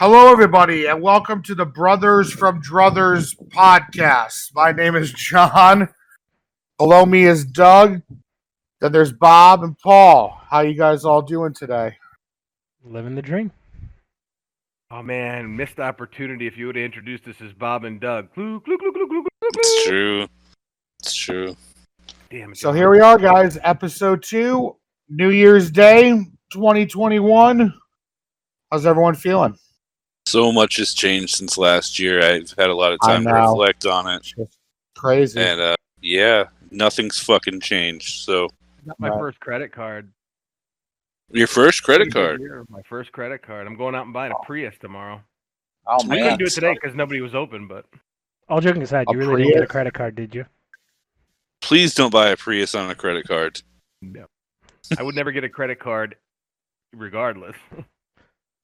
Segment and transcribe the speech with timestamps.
[0.00, 4.54] Hello, everybody, and welcome to the Brothers from Druthers podcast.
[4.54, 5.90] My name is John.
[6.78, 8.00] Below me is Doug.
[8.80, 10.40] Then there's Bob and Paul.
[10.48, 11.98] How you guys all doing today?
[12.82, 13.52] Living the dream.
[14.90, 18.28] Oh man, missed opportunity if you would have introduced us as Bob and Doug.
[18.34, 20.26] It's true.
[21.00, 21.54] It's true.
[22.30, 22.56] Damn it.
[22.56, 23.58] So here we are, guys.
[23.62, 24.76] Episode two,
[25.10, 26.24] New Year's Day,
[26.54, 27.74] 2021.
[28.72, 29.58] How's everyone feeling?
[30.30, 32.22] So much has changed since last year.
[32.22, 34.32] I've had a lot of time to reflect on it.
[34.36, 34.56] It's
[34.96, 35.40] crazy.
[35.40, 38.24] And uh, yeah, nothing's fucking changed.
[38.24, 38.48] So
[38.86, 39.18] Got my Right.
[39.18, 40.12] first credit card.
[41.32, 42.40] your first credit card.
[42.68, 43.66] My first credit card.
[43.66, 45.20] I'm going out and buying a Prius tomorrow.
[45.88, 47.86] oh I man, couldn't do it today because nobody was open, but
[48.48, 50.46] All joking aside, A you really didn't get a credit card, did you?
[51.60, 53.60] Please don't buy a Prius on a credit card.
[54.00, 54.26] no.
[54.96, 56.14] I would never get a credit card
[56.94, 57.56] regardless.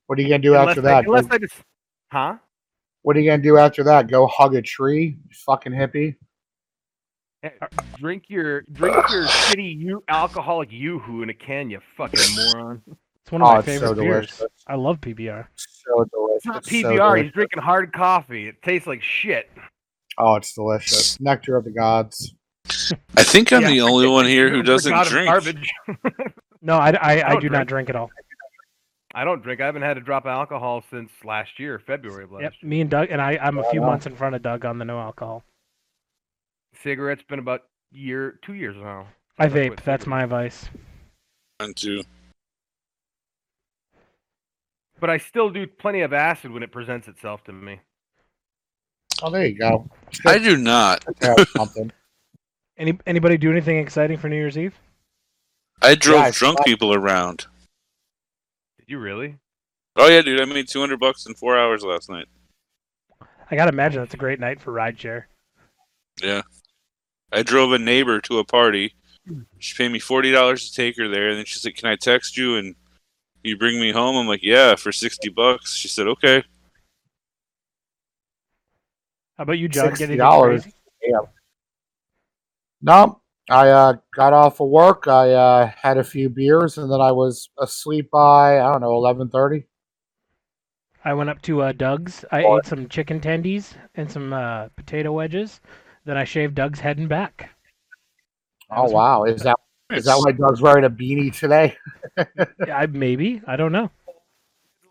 [0.06, 1.04] What are you gonna do unless after I, that?
[1.06, 1.54] unless Go- I just
[2.12, 2.36] Huh?
[3.02, 4.08] what are you gonna do after that?
[4.08, 6.16] Go hug a tree, you fucking hippie.
[7.42, 7.50] Eh,
[7.98, 12.82] drink your drink your shitty you alcoholic yoo-hoo in a can, you fucking moron.
[13.22, 14.26] It's one of Oh, my it's favorite so beers.
[14.28, 14.46] delicious.
[14.68, 15.46] I love PBR.
[15.56, 16.36] So delicious.
[16.36, 17.22] It's not so PBR.
[17.24, 18.48] He's drinking hard coffee.
[18.48, 19.50] It tastes like shit.
[20.18, 21.20] Oh, it's delicious.
[21.20, 22.34] Nectar of the gods.
[23.16, 25.28] I think I'm Yeah, the only one here who doesn't drink.
[25.28, 25.68] Garbage.
[26.62, 27.68] No, I, I, I don't not drink.
[27.68, 28.10] drink at all.
[29.16, 29.62] I don't drink.
[29.62, 32.68] I haven't had a drop of alcohol since last year, February of last Yep, year.
[32.68, 34.84] me and Doug, and I, I'm a few months in front of Doug on the
[34.84, 35.42] no alcohol.
[36.82, 39.06] Cigarettes been about year, two years now.
[39.38, 39.70] I vape.
[39.82, 40.68] That's cigarettes- my vice.
[41.58, 42.02] One, two.
[45.00, 47.80] But I still do plenty of acid when it presents itself to me.
[49.22, 49.88] Oh, there you go.
[50.26, 51.04] I do not.
[51.22, 51.36] Yeah.
[52.78, 54.78] Any anybody do anything exciting for New Year's Eve?
[55.80, 57.46] I drove Yeah, I drunk people around.
[58.86, 59.36] Did you really?
[59.96, 60.40] Oh yeah, dude.
[60.40, 62.26] I made 200 bucks in four hours last night.
[63.50, 65.24] I gotta imagine that's a great night for rideshare.
[66.22, 66.42] Yeah.
[67.32, 68.94] I drove a neighbor to a party.
[69.26, 69.40] Hmm.
[69.58, 71.96] She paid me forty dollars to take her there, and then she said, "Can I
[71.96, 72.76] text you and
[73.42, 76.44] you bring me home?" I'm like, "Yeah, for sixty bucks." She said, "Okay."
[79.36, 79.90] How about you, John?
[79.90, 80.72] Get anything $60.
[81.02, 81.18] Yeah.
[82.80, 85.06] No, I uh, got off of work.
[85.06, 88.94] I uh, had a few beers, and then I was asleep by I don't know
[88.94, 89.66] eleven thirty.
[91.04, 92.24] I went up to uh, Doug's.
[92.32, 92.64] I What?
[92.64, 95.60] ate some chicken tendies and some uh, potato wedges.
[96.04, 97.50] Then I shaved Doug's head and back.
[98.70, 99.56] That Oh wow, is that
[99.92, 101.76] is that why Doug's wearing a beanie today?
[102.72, 103.90] I maybe I don't know.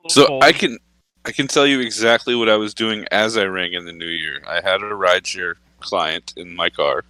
[0.07, 0.77] So I can
[1.25, 4.05] I can tell you exactly what I was doing as I rang in the new
[4.05, 4.41] year.
[4.47, 7.03] I had a rideshare client in my car,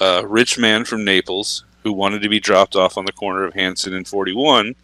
[0.00, 3.54] a rich man from Naples who wanted to be dropped off on the corner of
[3.54, 4.74] Hanson and 41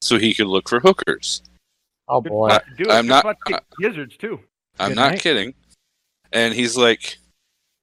[0.00, 1.42] so he could look for hookers.
[2.08, 4.40] Oh boy, fuck- Dude, I'm not- fuck kick gizzards too.
[4.78, 5.20] I'm Good not night.
[5.20, 5.54] kidding.
[6.32, 7.16] And he's like,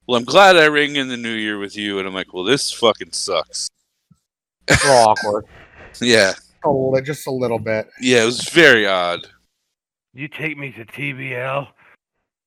[0.06, 2.44] "Well, I'm glad I rang in the new year with you." And I'm like, "Well,
[2.44, 3.70] this fucking sucks."
[4.68, 5.46] it's a awkward.
[6.02, 7.90] Yeah, Oh, just a little bit.
[8.00, 9.26] yeah, it was very odd.
[10.14, 11.68] You take me to TBL.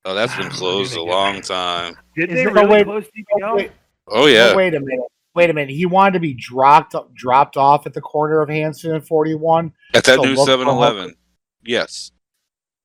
[0.05, 1.97] Oh, that's been closed a long time.
[2.15, 3.71] Did Is they really wait, close TBL?
[4.09, 5.07] Oh yeah, wait a minute.
[5.35, 5.75] Wait a minute.
[5.75, 9.73] He wanted to be dropped dropped off at the corner of Hanson and forty one.
[9.95, 11.15] at that So new look for 7-Eleven.
[11.65, 12.13] Yes.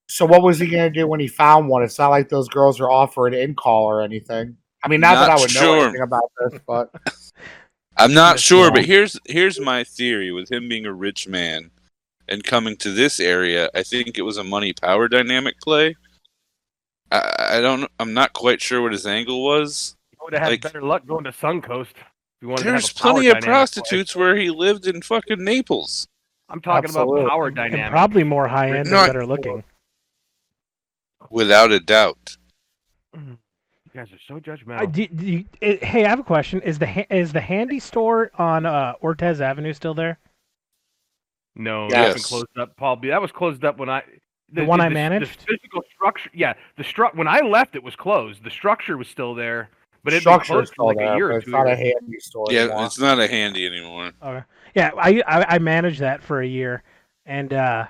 [0.07, 1.83] So what was he gonna do when he found one?
[1.83, 4.57] It's not like those girls are offering in call or anything.
[4.83, 6.89] I mean, not, that I would know anything about this, but
[7.97, 11.69] I'm not sure, but here's here's my theory with him being a rich man
[12.27, 13.69] and coming to this area.
[13.75, 15.95] I think it was a money power dynamic play.
[17.11, 17.91] I, I don't.
[17.99, 19.95] I'm not quite sure what his angle was.
[20.31, 21.91] You would have had Like- better luck going to Suncoast.
[21.91, 22.03] If
[22.43, 23.51] you wanted to There's plenty of dynamic play.
[23.51, 26.07] prostitutes where he lived in fucking Naples.
[26.49, 27.21] I'm talking Absolutely.
[27.21, 27.91] about power And dynamic.
[27.91, 29.63] probably more high end and better looking.
[31.31, 32.37] Without a doubt.
[33.15, 33.37] You
[33.93, 34.79] guys are so judgmental.
[34.81, 36.61] I, do, do you, it, hey, I have a question.
[36.61, 40.19] Is the is the handy store on uh, Ortiz Avenue still there?
[41.55, 41.91] No, Yes.
[41.91, 42.95] that been closed up, Paul.
[42.97, 43.07] B.
[43.09, 44.03] That was closed up when I.
[44.51, 45.41] The one I managed?
[45.41, 46.53] The physical structure, yeah.
[46.77, 48.43] The stru- When I left, it was closed.
[48.43, 49.69] The structure was still there,
[50.03, 52.45] but it structure closed for like a year but or it's not a handy store
[52.49, 52.85] Yeah, anymore.
[52.85, 54.11] it's not a handy anymore.
[54.23, 54.43] Okay.
[54.75, 56.83] Yeah, I, I I managed that for a year,
[57.25, 57.85] and uh,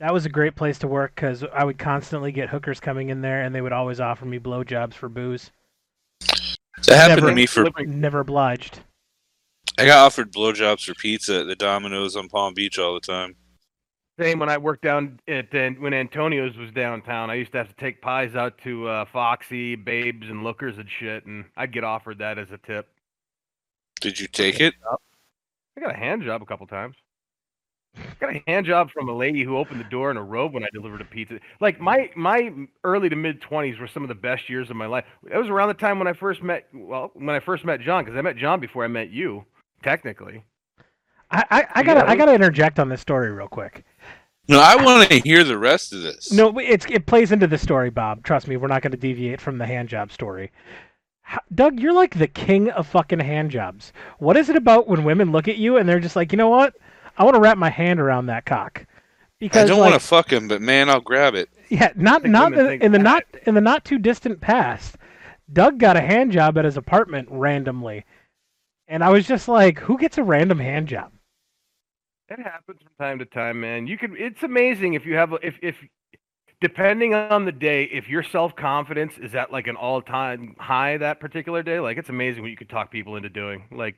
[0.00, 3.20] that was a great place to work because I would constantly get hookers coming in
[3.20, 5.50] there, and they would always offer me blowjobs for booze.
[6.86, 7.62] That happened Never- to me for.
[7.64, 8.80] Delivering- Never obliged.
[9.78, 13.34] I got offered blowjobs for pizza at the Domino's on Palm Beach all the time.
[14.18, 17.30] Same when I worked down at when Antonio's was downtown.
[17.30, 20.88] I used to have to take pies out to uh, Foxy, Babes, and Lookers and
[20.88, 22.88] shit, and I'd get offered that as a tip.
[24.00, 24.74] Did you take it?
[25.76, 26.94] I got a hand job a couple times.
[28.20, 30.62] got a hand job from a lady who opened the door in a robe when
[30.62, 31.40] I delivered a pizza.
[31.60, 32.52] Like my my
[32.84, 35.04] early to mid twenties were some of the best years of my life.
[35.28, 38.04] It was around the time when I first met well when I first met John
[38.04, 39.44] because I met John before I met you,
[39.82, 40.44] technically.
[41.30, 43.84] I, I, I gotta I gotta interject on this story real quick.
[44.46, 46.30] No, I want to hear the rest of this.
[46.30, 48.22] No, it's it plays into the story, Bob.
[48.22, 50.52] Trust me, we're not going to deviate from the hand job story.
[51.22, 53.92] How, Doug, you're like the king of fucking hand jobs.
[54.18, 56.50] What is it about when women look at you and they're just like, you know
[56.50, 56.74] what?
[57.16, 58.86] I want to wrap my hand around that cock.
[59.40, 61.48] Because I don't like, want to fuck him, but man, I'll grab it.
[61.70, 64.96] Yeah, not not in, in the not in the not too distant past.
[65.52, 68.04] Doug got a hand job at his apartment randomly,
[68.86, 71.12] and I was just like, who gets a random hand job?
[72.38, 73.86] It happens from time to time, man.
[73.86, 74.16] You can.
[74.16, 75.76] It's amazing if you have if if
[76.60, 80.96] depending on the day, if your self confidence is at like an all time high
[80.98, 83.64] that particular day, like it's amazing what you could talk people into doing.
[83.70, 83.96] Like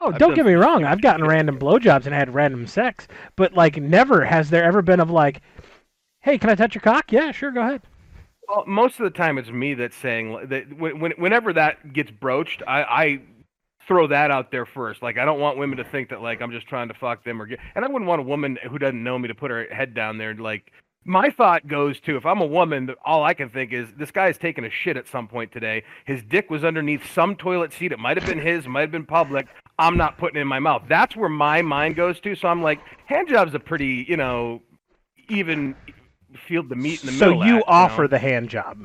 [0.00, 0.84] Oh, I've don't get me wrong.
[0.84, 5.00] I've gotten random blowjobs and had random sex, but like never has there ever been
[5.00, 5.40] of like,
[6.20, 7.82] "Hey, can I touch your cock?" Yeah, sure, go ahead.
[8.48, 10.78] Well, most of the time it's me that's saying that.
[10.78, 13.20] When, whenever that gets broached, I, I
[13.86, 15.02] throw that out there first.
[15.02, 17.40] Like I don't want women to think that like I'm just trying to fuck them
[17.40, 17.58] or get.
[17.74, 20.18] And I wouldn't want a woman who doesn't know me to put her head down
[20.18, 20.72] there and like
[21.06, 24.36] my thought goes to if I'm a woman, all I can think is this guy's
[24.36, 25.84] taking a shit at some point today.
[26.04, 27.92] His dick was underneath some toilet seat.
[27.92, 29.46] It might have been his, might have been public.
[29.78, 30.82] I'm not putting it in my mouth.
[30.88, 32.34] That's where my mind goes to.
[32.34, 34.62] So I'm like, hand job's a pretty, you know,
[35.28, 35.76] even
[36.34, 37.42] field the meat in the so middle.
[37.42, 38.08] So you at, offer you know?
[38.08, 38.78] the hand job.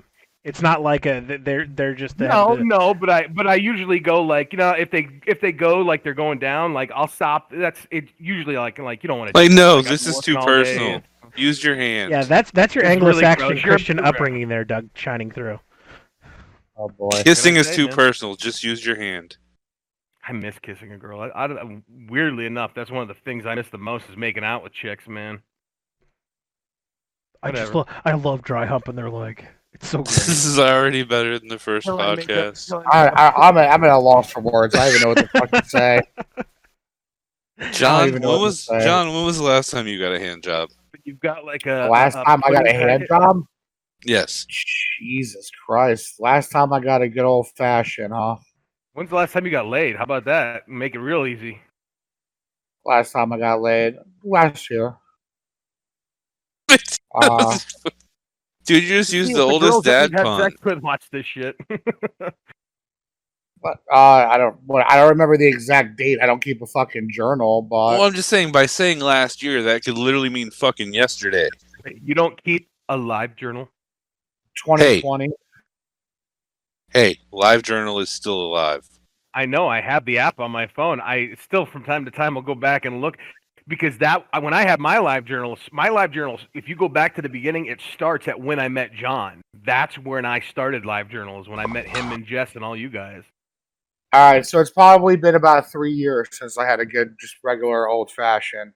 [0.44, 4.24] It's not like a they're they're just no no, but I but I usually go
[4.24, 7.52] like you know if they if they go like they're going down like I'll stop.
[7.52, 8.06] That's it.
[8.18, 11.02] Usually like like you don't want to like no this is too personal.
[11.36, 12.12] Use your hand.
[12.12, 15.60] Yeah, that's that's your Anglo-Saxon really Christian upbringing there, Doug, shining through.
[16.76, 18.36] Oh boy, kissing is too personal.
[18.36, 19.38] Just use your hand.
[20.28, 21.22] I miss kissing a girl.
[21.22, 24.44] I, I, weirdly enough, that's one of the things I miss the most is making
[24.44, 25.42] out with chicks, man.
[27.42, 27.58] Whatever.
[27.58, 29.46] I just lo- I love dry humping their leg.
[29.82, 30.08] It's so great.
[30.08, 32.72] this is already better than the first podcast.
[32.92, 34.76] I, I, I'm, a, I'm at a loss for words.
[34.76, 36.02] I don't even know what the fuck to say.
[37.72, 39.14] John, when was John?
[39.14, 40.70] When was the last time you got a hand job?
[41.04, 43.44] you've got like a last a, time I got a hand job.
[44.04, 44.46] Yes.
[45.00, 46.16] Jesus Christ!
[46.20, 48.38] Last time I got a good old fashioned, huh?
[48.94, 49.96] When's the last time you got laid?
[49.96, 50.68] How about that?
[50.68, 51.62] Make it real easy.
[52.84, 54.96] Last time I got laid last year.
[57.16, 57.58] uh,
[58.72, 60.52] Dude, you just used the, the oldest dad pun.
[60.62, 61.56] Could watch this shit.
[63.64, 64.58] But uh, I don't.
[64.88, 66.18] I don't remember the exact date.
[66.20, 67.62] I don't keep a fucking journal.
[67.62, 71.48] But well, I'm just saying by saying last year, that could literally mean fucking yesterday.
[72.04, 73.70] You don't keep a live journal.
[74.66, 75.26] 2020.
[75.28, 75.34] Hey,
[76.92, 78.84] hey, live journal is still alive.
[79.36, 79.68] I know.
[79.68, 81.00] I have the app on my phone.
[81.00, 83.18] I still, from time to time, will go back and look
[83.68, 87.16] because that when I have my live journals, my live journals, if you go back
[87.16, 89.42] to the beginning, it starts at when I met John.
[89.66, 92.90] That's when I started live journals when I met him and Jess and all you
[92.90, 93.24] guys.
[94.14, 97.36] All right, so it's probably been about three years since I had a good, just
[97.44, 98.74] regular old fashioned.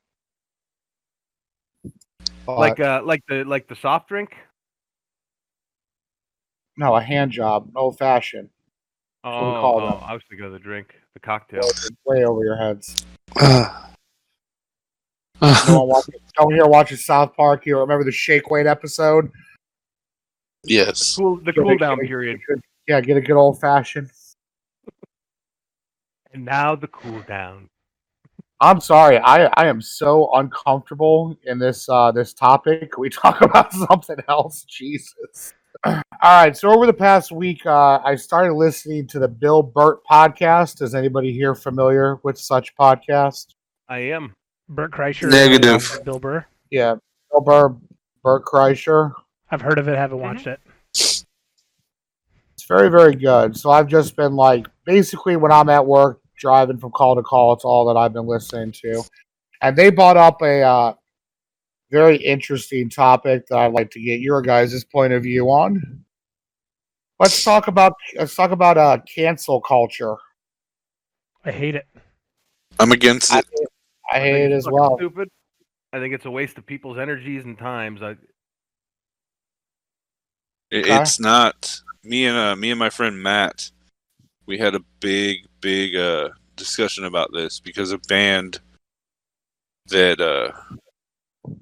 [2.48, 4.36] Like uh, like the like the soft drink.
[6.78, 8.50] No, a hand job, old fashioned.
[9.24, 11.68] Oh, oh I was thinking of the drink, the cocktail.
[12.06, 13.06] Way over your heads.
[15.42, 16.06] No watch,
[16.38, 17.66] don't hear watching South Park.
[17.66, 19.30] You remember the shake weight episode?
[20.64, 21.16] Yes.
[21.16, 22.40] The cool, the cool down period.
[22.88, 24.12] Yeah, get a good old fashioned.
[26.34, 27.70] And now the cool down.
[28.62, 29.20] I'm sorry.
[29.20, 32.92] I, I am so uncomfortable in this uh, this topic.
[32.92, 34.64] Can we talk about something else?
[34.64, 35.54] Jesus.
[35.86, 36.56] All right.
[36.56, 40.82] So over the past week, uh, I started listening to the Bill Burr podcast.
[40.82, 43.48] Is anybody here familiar with such podcast?
[43.90, 44.34] I am.
[44.70, 45.30] Bert Kreischer.
[45.30, 46.00] Negative.
[46.04, 46.46] Bill Burr.
[46.72, 46.96] Yeah,
[47.32, 47.76] Bill Burr,
[48.24, 49.14] Bert Kreischer.
[49.52, 49.98] I've heard of it.
[49.98, 50.50] Haven't watched mm-hmm.
[50.50, 50.60] it.
[50.94, 53.56] It's very very good.
[53.58, 57.54] So I've just been like, basically, when I'm at work, driving from call to call.
[57.54, 59.04] It's all that I've been listening to.
[59.62, 60.94] And they brought up a uh,
[61.92, 66.04] very interesting topic that I'd like to get your guys' point of view on.
[67.20, 70.16] Let's talk about let's talk about uh, cancel culture.
[71.46, 71.88] I hate it.
[72.80, 73.46] I'm against it.
[73.58, 73.65] I,
[74.16, 74.98] I hate it as well.
[74.98, 75.30] Stupid.
[75.92, 78.02] I think it's a waste of people's energies and times.
[78.02, 78.16] I.
[80.72, 83.70] It's not me and uh, me and my friend Matt.
[84.46, 88.60] We had a big big uh, discussion about this because a band
[89.88, 90.52] that uh,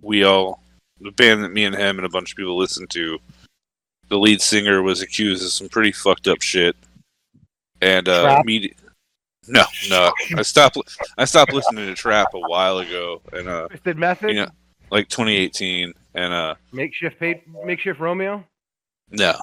[0.02, 0.62] we all,
[1.00, 3.20] the band that me and him and a bunch of people listened to,
[4.10, 6.76] the lead singer was accused of some pretty fucked up shit,
[7.82, 8.72] and uh, media,
[9.48, 10.12] No, no.
[10.38, 10.78] I stopped.
[11.18, 14.48] I stopped listening to trap a while ago, and uh, Twisted Method, you know,
[14.90, 18.44] like 2018, and uh, makeshift pa- makeshift Romeo.
[19.12, 19.34] no.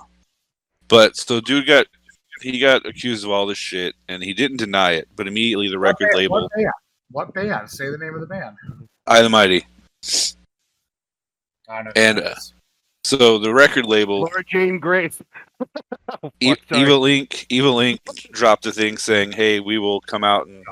[0.89, 1.87] But so, dude got
[2.41, 5.09] he got accused of all this shit, and he didn't deny it.
[5.17, 6.73] But immediately, the record What band- label, What band?
[7.13, 7.71] What band?
[7.71, 8.57] Say the name of the band.
[9.07, 9.67] I the Mighty.
[11.69, 12.53] I know And, who uh, is.
[13.05, 15.21] So the record label, Laura Jane Grace.
[16.23, 17.47] oh, E- Evil Inc.
[17.49, 18.31] Evil Inc.
[18.31, 20.65] dropped a thing saying, "Hey, we will come out and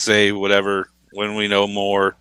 [0.00, 2.16] say whatever when we know more."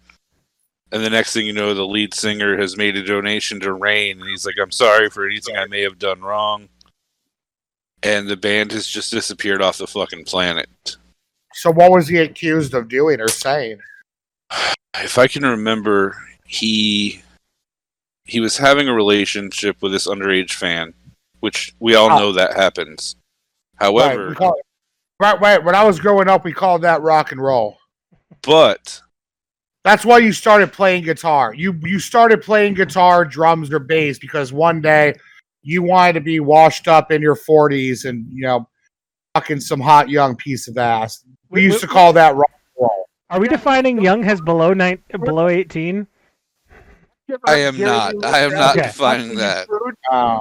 [0.91, 4.19] And the next thing you know, the lead singer has made a donation to RAINN,
[4.19, 6.67] and he's like, "I'm sorry for anything I may have done wrong."
[8.03, 10.97] And the band has just disappeared off the fucking planet.
[11.53, 13.79] So what was he accused of doing or saying?
[14.95, 16.15] If I can remember,
[16.45, 17.23] he
[18.25, 20.93] he was having a relationship with this underage fan,
[21.41, 22.17] which we all Oh.
[22.19, 23.15] know that happens.
[23.75, 24.65] However, we call it-
[25.19, 25.63] right, right.
[25.63, 27.77] When I was growing up, we called that rock and roll.
[28.41, 29.01] but
[29.83, 31.53] That's why you started playing guitar.
[31.53, 35.13] You you started playing guitar, drums, or bass because one day
[35.61, 38.67] you wanted to be washed up in your forties and you know
[39.35, 41.25] fucking some hot young piece of ass.
[41.49, 43.09] We Wait, used to call that rock and roll.
[43.29, 46.07] Are we defining young as below nine, below 18?
[47.45, 48.15] I am not.
[48.23, 48.87] I am not Okay.
[48.87, 49.67] defining that.
[50.11, 50.39] Oh.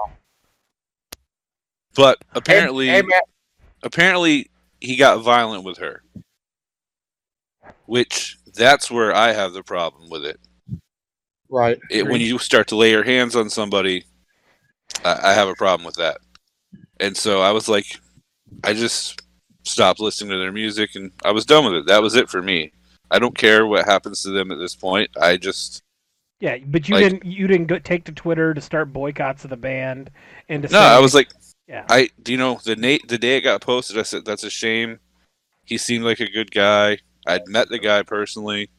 [1.95, 3.21] But apparently, hey, man,
[3.83, 6.03] apparently, he got violent with her,
[7.87, 10.41] which that's where I have the problem with it.
[11.49, 11.79] right.
[11.91, 14.05] it when you start to lay your hands on somebody,
[15.05, 16.19] I, I have a problem with that.
[17.01, 17.99] And so I was like,
[18.65, 19.21] I just
[19.65, 21.87] stopped listening to their music, and I was done with it.
[21.87, 22.73] That was it for me.
[23.11, 25.11] I don't care what happens to them at this point.
[25.21, 25.83] I just
[26.43, 29.51] Yeah, but you Like- didn't you didn't go take to Twitter to start boycotts of
[29.51, 30.11] the band
[30.49, 30.81] and to no.
[30.81, 31.29] I was like,
[31.69, 31.87] yeah.
[31.89, 34.51] I do you know the Nate the day it got posted, I said that's a
[34.51, 34.99] shame.
[35.65, 36.99] He seemed like a good guy.
[37.29, 38.71] I'd met the guy personally.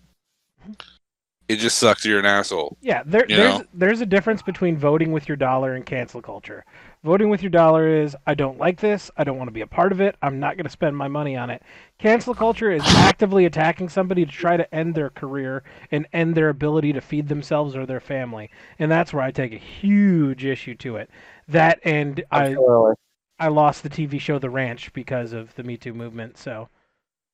[1.48, 2.78] It just sucks you're an asshole.
[2.82, 3.66] Yeah, there, there's know?
[3.74, 6.66] there's a difference between voting with your dollar and cancel culture.
[7.04, 9.68] Voting with your dollar is I don't like this, I don't want to be a
[9.68, 11.62] part of it, I'm not going to spend my money on it.
[12.00, 16.48] Cancel culture is actively attacking somebody to try to end their career and end their
[16.48, 20.76] ability to feed themselves or their family, and that's where I take a huge issue
[20.76, 21.10] to it.
[21.50, 22.94] That and I Absolutely.
[23.38, 26.70] I lost the TV show The Ranch because of the Me Too movement, so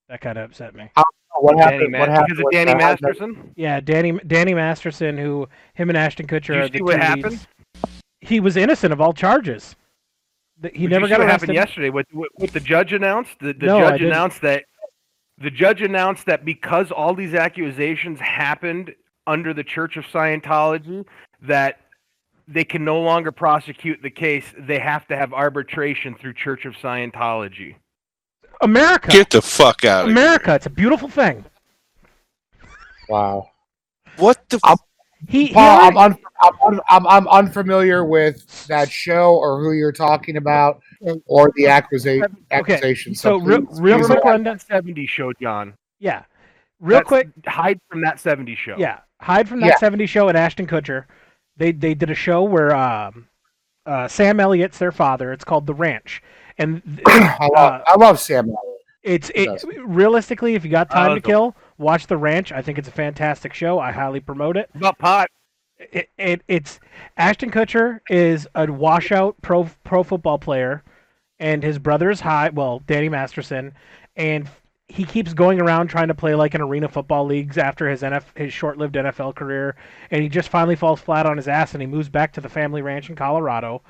[0.07, 0.89] that kind of upset me.
[1.41, 1.91] What happened?
[1.91, 2.37] Ma- What happened?
[2.37, 2.73] because of Danny?
[2.73, 3.53] Masterson.
[3.55, 7.47] Yeah, Danny Danny Masterson, who him and Ashton Kutcher Did you are see what happened?
[8.21, 8.29] Leads.
[8.29, 9.75] He was innocent of all charges.
[10.73, 11.31] He Did never got what arrested.
[11.49, 11.89] happened yesterday.
[11.89, 13.31] What, what, what the judge announced?
[13.39, 14.65] The, the No, judge announced that
[15.37, 18.93] the judge announced that because all these accusations happened
[19.25, 21.05] under the Church of Scientology,
[21.43, 21.79] that
[22.45, 24.43] they can no longer prosecute the case.
[24.57, 27.75] They have to have arbitration through Church of Scientology.
[28.61, 31.45] America, Get the fuck out of America, it's a beautiful thing.
[33.07, 33.49] Wow.
[34.17, 34.75] What the I'm-
[35.27, 36.17] He, he Paul, already- I'm, un-
[36.69, 40.81] I'm, I'm, I'm unfamiliar with that show or who you're talking about
[41.25, 42.37] or the accusation.
[42.51, 43.13] accusation.
[43.15, 44.23] so real, real quick elaborate.
[44.25, 44.53] rundown.
[44.57, 45.73] That 70 show, John.
[45.99, 46.23] Yeah,
[46.79, 47.27] real That's- quick.
[47.45, 48.75] Hyde from that 70 show.
[48.77, 49.89] Yeah, Hyde from that Yeah.
[49.89, 51.05] '70s show at Ashton Kutcher.
[51.57, 53.27] They they did a show where um,
[53.85, 55.33] uh, Sam Elliott's their father.
[55.33, 56.21] It's called The Ranch,
[56.57, 58.45] and th- I love, uh, I love Sam.
[58.45, 58.57] Elliott.
[59.03, 59.65] It's it, Yes.
[59.85, 62.51] realistically, if you got time Uh, to the- kill, watch The Ranch.
[62.51, 63.79] I think it's a fantastic show.
[63.79, 64.69] I highly promote it.
[64.75, 65.29] About pot.
[65.79, 66.79] It, it it's
[67.15, 70.83] Ashton Kutcher is a washout pro pro football player,
[71.39, 72.49] and his brother is high.
[72.49, 73.73] Well, Danny Masterson,
[74.17, 74.49] and
[74.89, 78.25] he keeps going around trying to play like in arena football leagues after his NF
[78.35, 79.77] his short-lived NFL career,
[80.11, 82.49] and he just finally falls flat on his ass and he moves back to the
[82.49, 83.81] family ranch in Colorado,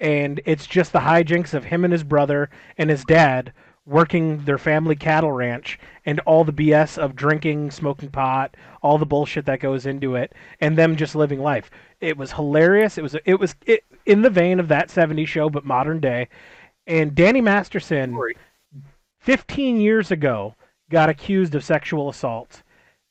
[0.00, 3.52] and it's just the hijinks of him and his brother and his dad
[3.86, 9.06] working their family cattle ranch and all the BS of drinking, smoking pot, all the
[9.06, 11.70] bullshit that goes into it, and them just living life.
[12.00, 12.98] It was hilarious.
[12.98, 16.28] It was it was it, in the vein of that 70s show, but modern day.
[16.86, 18.16] And Danny Masterson,
[19.20, 20.54] 15 years ago,
[20.90, 22.62] got accused of sexual assault.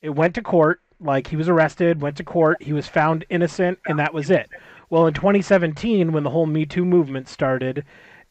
[0.02, 0.80] It went to court.
[0.98, 2.62] Like he was arrested, went to court.
[2.62, 4.48] He was found innocent, and that was it.
[4.88, 7.84] Well, in 2017, when the whole Me Too movement started,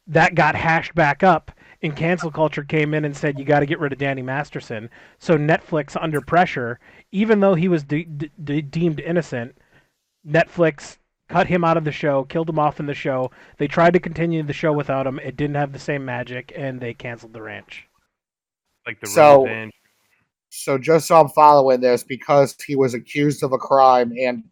[0.08, 3.66] that got hashed back up and cancel culture came in and said you got to
[3.66, 4.90] get rid of Danny Masterson.
[5.20, 6.80] So Netflix, under pressure,
[7.12, 9.58] even though he was de- de- deemed innocent,
[10.28, 10.98] Netflix
[11.30, 13.32] cut him out of the show, killed him off in the show.
[13.58, 15.20] They tried to continue the show without him.
[15.20, 17.88] It didn't have the same magic, and they canceled the ranch.
[18.86, 19.74] Like the So- Revenge.
[20.50, 24.44] So just so I'm following this, because he was accused of a crime and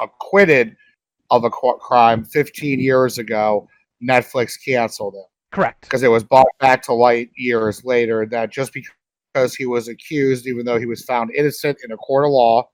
[0.00, 0.76] acquitted
[1.30, 3.68] of a crime 15 years ago,
[4.02, 5.24] Netflix canceled him.
[5.52, 5.82] Correct.
[5.82, 10.46] because it was brought back to light years later that just because he was accused,
[10.46, 12.68] even though he was found innocent in a court of law,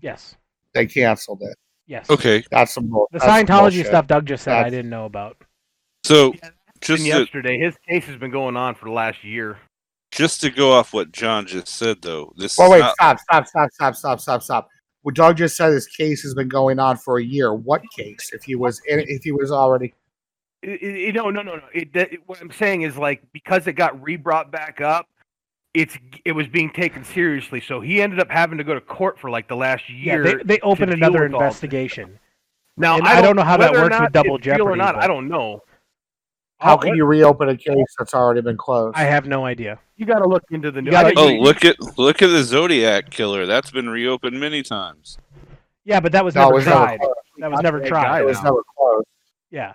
[0.00, 0.36] Yes.
[0.74, 1.56] they canceled it.
[1.86, 2.08] Yes.
[2.10, 3.86] Okay, That's some bull- The Scientology bullshit.
[3.86, 5.36] stuff Doug just said I didn't know about.
[6.04, 9.58] so And just to, yesterday, his case has been going on for the last year.
[10.10, 13.46] just to go off what John just said, though, this Well, wait, not- stop, stop,
[13.46, 14.68] stop, stop, stop, stop, stop.
[15.02, 17.54] Well, Doug just said his case has been going on for a year.
[17.54, 18.30] What case?
[18.32, 19.94] If he was in, if he was already
[20.62, 21.62] It, it, it- no, no, no, no.
[21.72, 25.06] It, that, what I'm saying is like because it got re-brought back up,
[25.74, 27.60] it's it was being taken seriously.
[27.60, 30.24] So he ended up having to go to court for like the last Yeah, year.
[30.24, 31.46] they, they opened another with all this.
[31.48, 32.18] investigation.
[32.76, 34.96] now I don't know how that works with double it's real or jeopardy, not.
[34.96, 35.62] I don't know.
[36.58, 36.96] how can what?
[36.96, 38.96] you reopen a case that's already been closed?
[38.96, 39.78] I have no idea.
[39.96, 40.92] You got to look into the You news.
[40.92, 43.46] gotta- Oh, look at look at the Zodiac killer.
[43.46, 45.18] That's been reopened many times.
[45.84, 46.98] Yeah, but that was no, never was tried.
[46.98, 47.14] closed.
[47.38, 48.02] That was never tried.
[48.04, 49.06] guy It was never closed.
[49.50, 49.74] Yeah.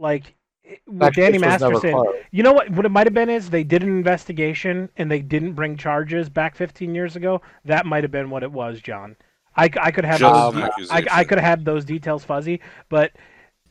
[0.00, 2.70] Like it- with That Danny case was Masterson, you know what?
[2.70, 6.28] What it might have been is they did an investigation and they didn't bring charges
[6.28, 7.40] back 15 years ago.
[7.64, 9.16] That might have been what it was, John.
[9.56, 10.20] I, c- I could have
[10.52, 10.54] those,
[10.90, 11.02] I.
[11.10, 13.12] I could have had those details fuzzy, but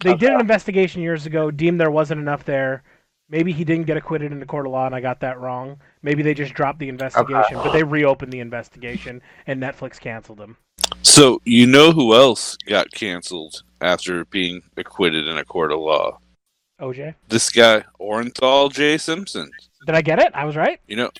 [0.04, 1.52] they did an investigation years ago.
[1.52, 2.84] Deemed there wasn't enough there.
[3.30, 5.80] Maybe he didn't get acquitted in the court of law, and I got that wrong.
[6.02, 10.58] Maybe they just dropped the investigation, but they reopened the investigation, and Netflix canceled them.
[11.04, 16.20] So you know who else got canceled after being acquitted in a court of law?
[16.82, 18.98] OJ, This guy Orenthal J.
[18.98, 19.52] Simpson.
[19.86, 20.32] did I get it?
[20.34, 20.80] I was right.
[20.88, 21.12] You know,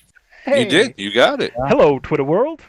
[0.44, 0.64] Hey.
[0.64, 0.94] you did.
[0.96, 1.52] You got it.
[1.68, 2.62] Hello, Twitter world.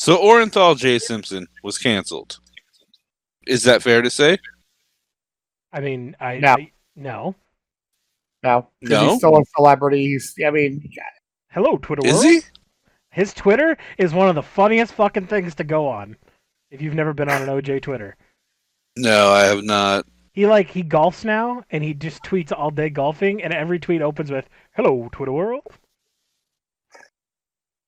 [0.00, 0.98] So Orenthal J.
[0.98, 2.38] Simpson was canceled.
[3.46, 4.38] Is that fair to say?
[5.72, 6.48] I mean, I No.
[6.54, 7.34] I- no.
[8.42, 9.08] No, 'cause No?
[9.10, 10.06] he's still a celebrity.
[10.12, 10.90] He's, I mean,
[11.52, 12.24] Hello, Twitter Is world.
[12.26, 12.40] he?
[13.10, 16.16] His Twitter is one of the funniest fucking things to go on.
[16.70, 18.16] If you've never been on an OJ Twitter,
[18.96, 20.06] No, I have not.
[20.32, 24.02] he like he golfs now, and he just tweets all day golfing, and every tweet
[24.02, 25.62] opens with "Hello, Twitter world,"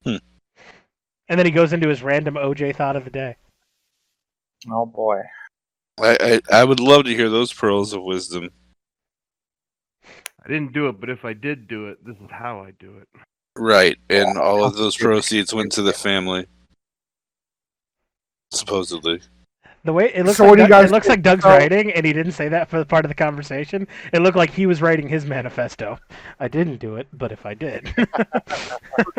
[0.04, 0.16] Hmm.
[1.28, 3.36] and then he goes into his random OJ thought of the day.
[4.70, 5.20] oh boy.
[6.00, 6.16] I,
[6.50, 8.48] I I would love to hear those pearls of wisdom.
[10.44, 12.96] I didn't do it, but if I did do it, this is how I do
[12.98, 13.08] it.
[13.56, 16.46] Right, and all of those proceeds went to the family.
[18.50, 19.20] Supposedly.
[19.84, 21.90] The way it looks, So like, you Doug- guys it looks like Doug's So- writing,
[21.92, 23.88] and he didn't say that for the part of the conversation.
[24.12, 25.98] It looked like he was writing his manifesto.
[26.38, 27.92] I didn't do it, but if I did,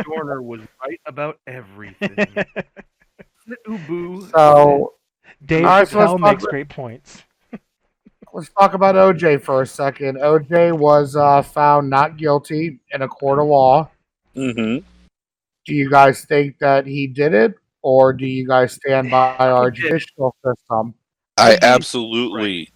[0.04, 2.16] Dorner was right about everything.
[3.68, 4.32] Ubu.
[4.32, 4.94] So
[5.46, 7.24] Dave All right, so let's Chappelle talk makes about- great points.
[8.32, 10.18] let's talk about OJ for a second.
[10.20, 13.90] OJ was uh, found not guilty in a court of law.
[14.36, 14.86] Mm-hmm.
[15.66, 19.70] Do you guys think that he did it, or do you guys stand by our
[19.70, 20.96] judicial system?
[21.38, 21.64] I did.
[21.64, 22.70] absolutely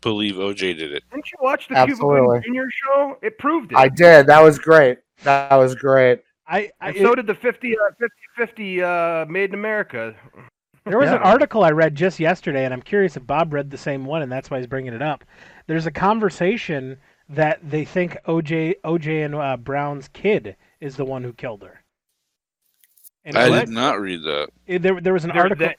[0.00, 1.04] believe OJ did it.
[1.10, 2.40] Didn't you watch the Absolutely.
[2.40, 2.68] Cuba Gooding Jr.
[2.70, 3.18] show?
[3.22, 3.78] It proved it.
[3.78, 4.26] I did.
[4.26, 4.98] That was great.
[5.24, 6.20] That was great.
[6.46, 10.14] I, I and so did the 50 uh, 50 50 uh, Made in America.
[10.86, 13.76] There was an article I read just yesterday, and I'm curious if Bob read the
[13.76, 15.22] same one, and that's why he's bringing it up.
[15.66, 16.96] There's a conversation
[17.28, 21.77] that they think OJ OJ and uh, Brown's kid is the one who killed her.
[23.24, 24.48] And I what- did not read that.
[24.66, 25.76] it- there, there was an Their- article that-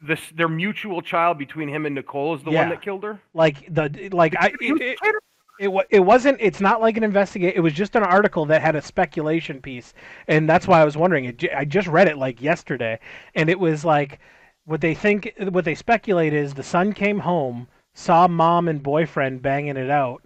[0.00, 2.60] this their mutual child between him and Nicole is the Yeah.
[2.60, 3.18] one that killed her.
[3.34, 5.14] like the like I He it, it,
[5.58, 8.76] it, it wasn't it's not like an investigate it was just an article that had
[8.76, 9.94] a speculation piece
[10.28, 12.96] and that's why i was wondering it, j- i just read it like yesterday
[13.34, 14.20] and it was like
[14.66, 19.42] what they think what they speculate is the son came home saw mom and boyfriend
[19.42, 20.22] banging it out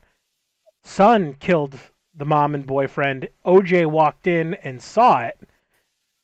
[0.85, 1.79] son killed
[2.15, 5.39] the mom and boyfriend oj walked in and saw it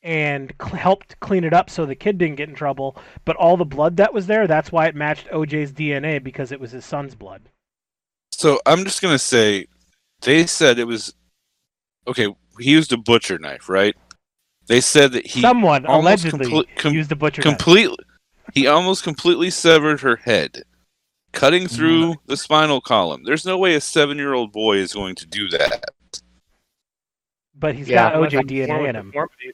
[0.03, 3.57] and cl- helped clean it up so the kid didn't get in trouble but all
[3.57, 6.85] the blood that was there that's why it matched oj's dna because it was his
[6.85, 7.41] son's blood
[8.31, 9.65] So I'm just gonna say,
[10.21, 11.13] they said it was
[12.07, 12.33] okay.
[12.59, 13.95] He used a butcher knife, right?
[14.67, 17.57] They said that he Someone allegedly comple- com- used a butcher knife.
[17.57, 17.97] completely.
[18.53, 20.63] He almost completely severed her head,
[21.33, 21.71] cutting mm.
[21.75, 23.23] through the spinal column.
[23.25, 25.83] There's no way a seven-year-old boy is going to do that.
[27.55, 28.11] but he's Yeah.
[28.11, 29.07] got OJ DNA in him.
[29.07, 29.51] deformity.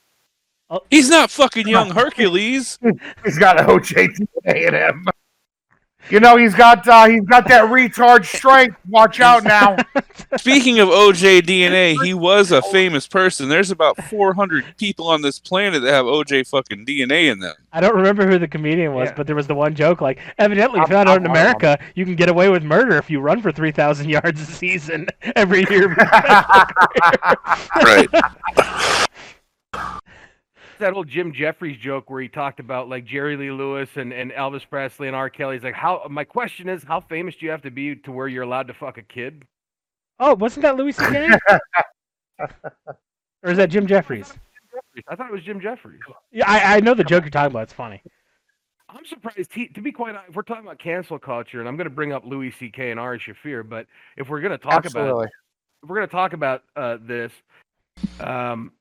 [0.89, 2.79] He's not fucking young Hercules.
[3.25, 5.05] He's got OJ DNA in him.
[6.11, 8.77] You know he's got uh, he's got that retard strength.
[8.87, 9.75] Watch out now.
[10.37, 13.49] Speaking of OJ DNA, he was a famous person.
[13.49, 17.55] There's about 400 people on this planet that have OJ fucking DNA in them.
[17.73, 19.15] I don't remember who the comedian was, Yeah.
[19.15, 22.05] but there was the one joke like, evidently, I'm- found out in I'm America, you
[22.05, 25.87] can get away with murder if you run for 3,000 yards a season every year.
[27.77, 28.07] Right.
[30.79, 34.31] That old Jim Jefferies joke where he talked about like Jerry Lee Lewis and, and
[34.31, 35.29] Elvis Presley and R.
[35.29, 35.55] Kelly.
[35.55, 36.05] He's like, how?
[36.09, 38.73] My question is, how famous do you have to be to where you're allowed to
[38.73, 39.45] fuck a kid?
[40.19, 41.29] Oh, wasn't that Louis C.K.?
[42.39, 44.33] or is that Jim Jefferies?
[45.07, 45.99] I thought it was Jim Jefferies.
[46.31, 47.63] Yeah, I, I know the joke you're talking about.
[47.63, 48.01] It's funny.
[48.87, 49.51] I'm surprised.
[49.53, 51.93] He, to be quite honest, if we're talking about cancel culture, and I'm going to
[51.93, 52.91] bring up Louis C.K.
[52.91, 56.33] and Ari Shaffir, but if we're going to talk about if we're going to talk
[56.33, 57.31] about uh, this,
[58.19, 58.71] um,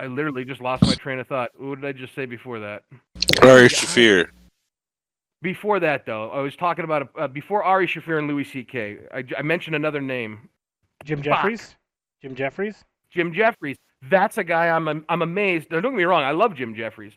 [0.00, 1.50] I literally just lost my train of thought.
[1.58, 2.84] What did I just say before that?
[3.42, 4.28] Ari Shaffir.
[5.42, 8.98] Before that, though, I was talking about uh, before Ari Shaffir and Louis C.K.
[9.12, 10.48] I, I mentioned another name,
[11.04, 11.76] Jim Jefferies.
[12.22, 12.82] Jim Jefferies.
[13.10, 13.76] Jim Jefferies.
[14.08, 15.70] That's a guy I'm I'm amazed.
[15.70, 17.12] Now, don't get me wrong, I love Jim Jefferies,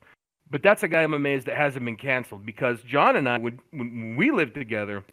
[0.50, 3.60] but that's a guy I'm amazed that hasn't been canceled because John and I would
[3.72, 5.06] when we lived together.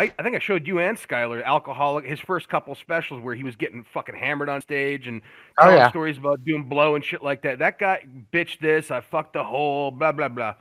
[0.00, 3.44] I, I think I showed you and Skyler alcoholic his first couple specials where he
[3.44, 5.20] was getting fucking hammered on stage and
[5.58, 5.90] Oh, telling yeah.
[5.90, 7.58] stories about doing blow and shit like that.
[7.58, 10.54] That guy bitched this, I fucked the hole, blah blah blah.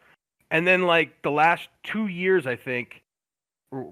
[0.52, 3.02] And then like the last two years, I think,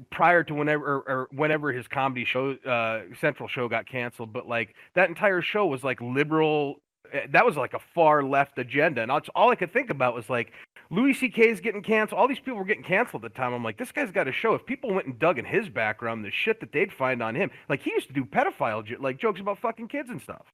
[0.10, 4.48] prior to whenever or, or whenever his comedy show uh central show got canceled but
[4.48, 6.82] like that entire show was like liberal
[7.14, 10.14] Eh, that was like a far left agenda and all, all i could think about
[10.14, 10.52] was like
[10.90, 13.64] louis ck is getting canceled all these people were getting canceled at the time i'm
[13.64, 16.32] like this guy's got a show if people went and dug in his background the
[16.32, 19.40] shit that they'd find on him like he used to do pedophile j- like jokes
[19.40, 20.46] about fucking kids and stuff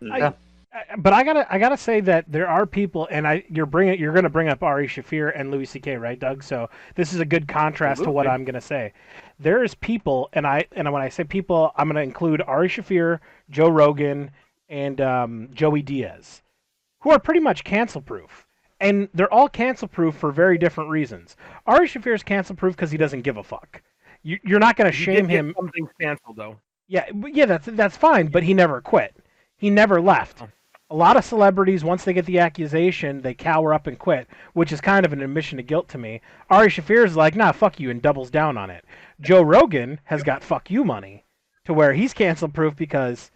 [0.00, 0.12] hmm.
[0.12, 0.34] I, I-
[0.98, 4.12] but I gotta I gotta say that there are people, and I you're bringing you're
[4.12, 5.96] gonna bring up Ari Shaffir and Louis C.K.
[5.96, 6.44] right, Doug?
[6.44, 8.92] So this is a good contrast to what I'm gonna say.
[9.40, 13.18] There's people, and I and when I say people, I'm gonna include Ari Shaffir,
[13.50, 14.30] Joe Rogan,
[14.70, 16.42] and um, Joey Diaz,
[17.00, 18.46] who are pretty much cancel proof.
[18.80, 21.36] And they're all cancel proof for very different reasons.
[21.66, 23.82] Ari Shaffir is cancel proof because he doesn't give a fuck.
[24.22, 25.54] You, you're not gonna shame did get him.
[25.54, 26.56] something canceled though
[26.88, 29.14] Yeah, but yeah, that's that's fine, but he never quit.
[29.58, 30.42] He never left.
[30.88, 34.72] A lot of celebrities, once they get the accusation, they cower up and quit, which
[34.72, 36.20] is kind of an admission of guilt to me.
[36.48, 38.84] Ari Shaffir is like, nah, fuck you, and doubles down on it.
[39.20, 41.24] Joe Rogan has got fuck you money,
[41.66, 43.30] to where he's cancel proof because,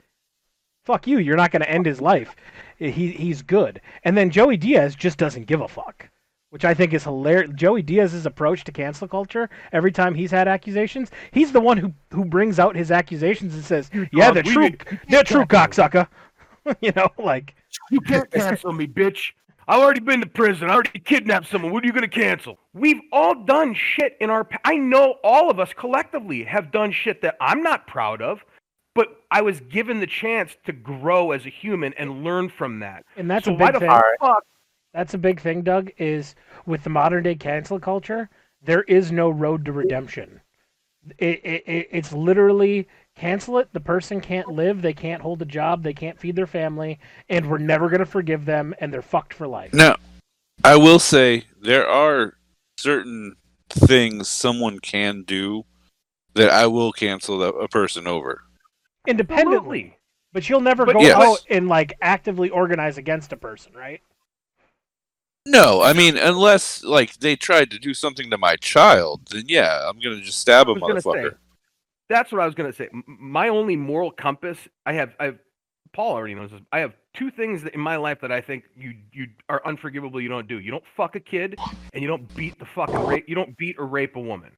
[0.84, 2.34] fuck you, you're not going to end his life.
[2.78, 6.08] He he's good, and then Joey Diaz just doesn't give a fuck.
[6.50, 7.50] Which I think is hilarious.
[7.56, 11.92] Joey Diaz's approach to cancel culture, every time he's had accusations, he's the one who,
[12.12, 14.70] who brings out his accusations and says, "Yeah, they're true,
[15.08, 16.06] they're true, cocksucker."
[16.80, 17.56] you know, like
[17.90, 19.32] you can't cancel me bitch
[19.66, 20.68] I've already been to prison.
[20.68, 21.72] I already kidnapped someone.
[21.72, 22.58] What are you going to cancel?
[22.74, 24.44] We've all done shit in our.
[24.44, 28.44] pa- I know all of us collectively have done shit that I'm not proud of,
[28.94, 33.04] but I was given the chance to grow as a human and learn from that.
[33.16, 33.88] And that's so a big thing.
[33.88, 34.18] Alright.
[34.20, 34.44] fuck?
[34.92, 35.90] That's a big thing, Doug.
[35.98, 38.30] Is with the modern day cancel culture,
[38.62, 40.40] there is no road to redemption.
[41.18, 43.68] It, it, it it's literally cancel it.
[43.72, 44.80] The person can't live.
[44.80, 45.82] They can't hold a job.
[45.82, 49.48] They can't feed their family, and we're never gonna forgive them, and they're fucked for
[49.48, 49.74] life.
[49.74, 49.96] Now,
[50.62, 52.34] I will say there are
[52.78, 53.34] certain
[53.68, 55.64] things someone can do
[56.34, 58.43] that I will cancel a, a person over.
[59.06, 59.98] Independently, Absolutely.
[60.32, 61.16] but you'll never But go yes.
[61.16, 64.00] out and like actively organize against a person, right?
[65.46, 69.86] No, I mean unless like they tried to do something to my child, then yeah,
[69.88, 71.36] I'm gonna just stab I a was gonna say, motherfucker.
[72.08, 72.88] that's what I was gonna say.
[73.06, 75.38] My only moral compass, I have, I have,
[75.92, 76.60] Paul already knows this.
[76.72, 80.18] I have two things that in my life that I think you you are unforgivable.
[80.18, 80.58] You don't do.
[80.60, 81.56] You don't fuck a kid,
[81.92, 83.28] and you don't beat the fucking rape.
[83.28, 84.52] You don't beat or rape a woman.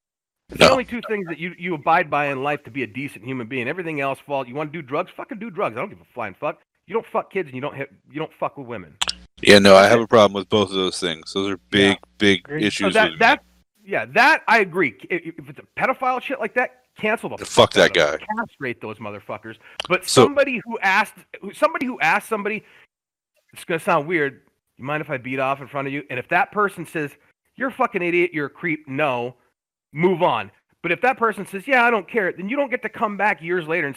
[0.48, 2.86] It's the only two things that you you abide by in life to be a
[2.86, 3.68] decent human being.
[3.68, 4.46] Everything else, fault.
[4.46, 5.10] You want to do drugs?
[5.16, 5.76] Fucking do drugs.
[5.76, 6.60] I don't give a flying fuck.
[6.86, 7.90] You don't fuck kids, and you don't hit.
[8.10, 8.96] You don't fuck with women.
[9.42, 11.32] Yeah, no, I have a problem with both of those things.
[11.32, 12.60] Those are big, big Agreed.
[12.62, 12.94] So issues.
[12.94, 13.42] that that
[13.84, 14.94] yeah, that I agree.
[15.10, 18.20] If, it's a pedophile shit like that, cancel the Fuck that of it.
[18.20, 18.26] guy.
[18.38, 19.56] Castrate those motherfuckers.
[19.88, 21.14] But So- somebody who asked
[21.54, 22.64] somebody who asked somebody,
[23.52, 24.42] it's gonna sound weird.
[24.78, 26.04] You mind if I beat off in front of you?
[26.08, 27.10] And if that person says
[27.56, 29.34] you're a fucking idiot, you're a creep, no,
[29.92, 30.50] move on.
[30.82, 33.16] But if that person says yeah, I don't care, then you don't get to come
[33.16, 33.96] back years later and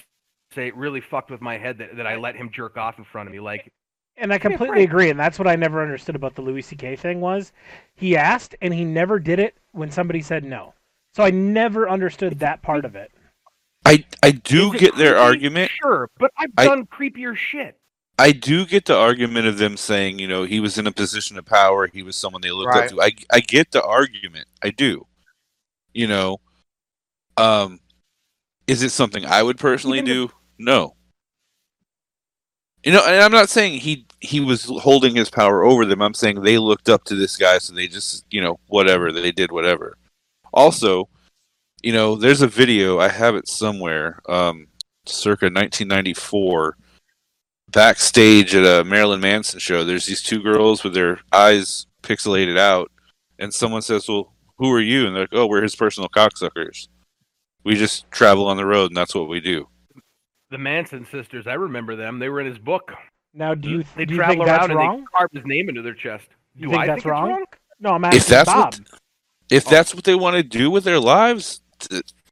[0.54, 3.04] say it really fucked with my head that, that I let him jerk off in
[3.04, 3.40] front of me.
[3.40, 3.72] Like
[4.18, 6.42] And I Give me a completely agree, and that's what I never understood about the
[6.42, 6.96] Louis C.K.
[6.96, 7.52] thing was
[7.96, 10.74] he asked and he never did it when somebody said no.
[11.16, 13.12] So I never understood that part of it.
[13.86, 15.72] I I do is it get their argument.
[15.82, 17.76] Sure, but I've I- done creepier shit.
[18.18, 21.38] I do get the argument of them saying, you know, he was in a position
[21.38, 21.88] of power.
[21.88, 22.84] He was someone they looked Right.
[22.84, 23.02] up to.
[23.02, 24.48] I I get the argument.
[24.62, 25.06] I do.
[25.94, 26.40] You know,
[27.38, 27.80] um,
[28.68, 30.30] is it something I would personally do?
[30.58, 30.96] No.
[32.84, 36.02] You know, and I'm not saying he he was holding his power over them.
[36.02, 39.32] I'm saying they looked up to this guy, so they just, you know, whatever they
[39.32, 39.98] did, whatever.
[40.54, 41.10] Also,
[41.84, 44.68] you know, there's a video I have it somewhere, um,
[45.06, 46.78] circa 1994
[47.72, 52.92] backstage at a Marilyn Manson show, there's these two girls with their eyes pixelated out,
[53.38, 56.88] and someone says, "Well, who are you?" And they're like, "Oh, we're his personal cocksuckers."
[57.64, 59.68] We just travel on the road, and that's what we do.
[60.52, 62.20] The Manson sisters, I remember them.
[62.20, 62.94] They were in his book.
[63.34, 65.00] Now, do you They do you travel think that's around and wrong?
[65.02, 66.28] they carved his name into their chest.
[66.56, 67.30] Do You think I that's think it's wrong?
[67.30, 67.46] wrong?
[67.80, 68.74] No, I'm asking If that's Bob.
[68.74, 69.00] what,
[69.52, 69.70] if Oh.
[69.70, 71.62] that's what they want to do with their lives,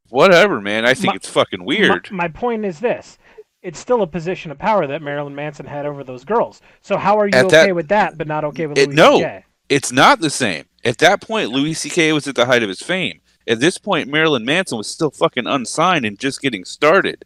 [0.10, 0.86] whatever, man.
[0.86, 2.10] I think My- it's fucking weird.
[2.12, 3.18] My, my point is this:
[3.62, 6.62] it's still a position of power that Marilyn Manson had over those girls.
[6.82, 8.96] So how are you At okay that- with that, but not okay with It- Louis
[8.96, 9.18] no.
[9.18, 9.46] C.K.?
[9.70, 10.66] it's not the same.
[10.88, 12.14] At that point, Louis C.K.
[12.14, 13.20] was at the height of his fame.
[13.46, 17.26] At this point, Marilyn Manson was still fucking unsigned and just getting started.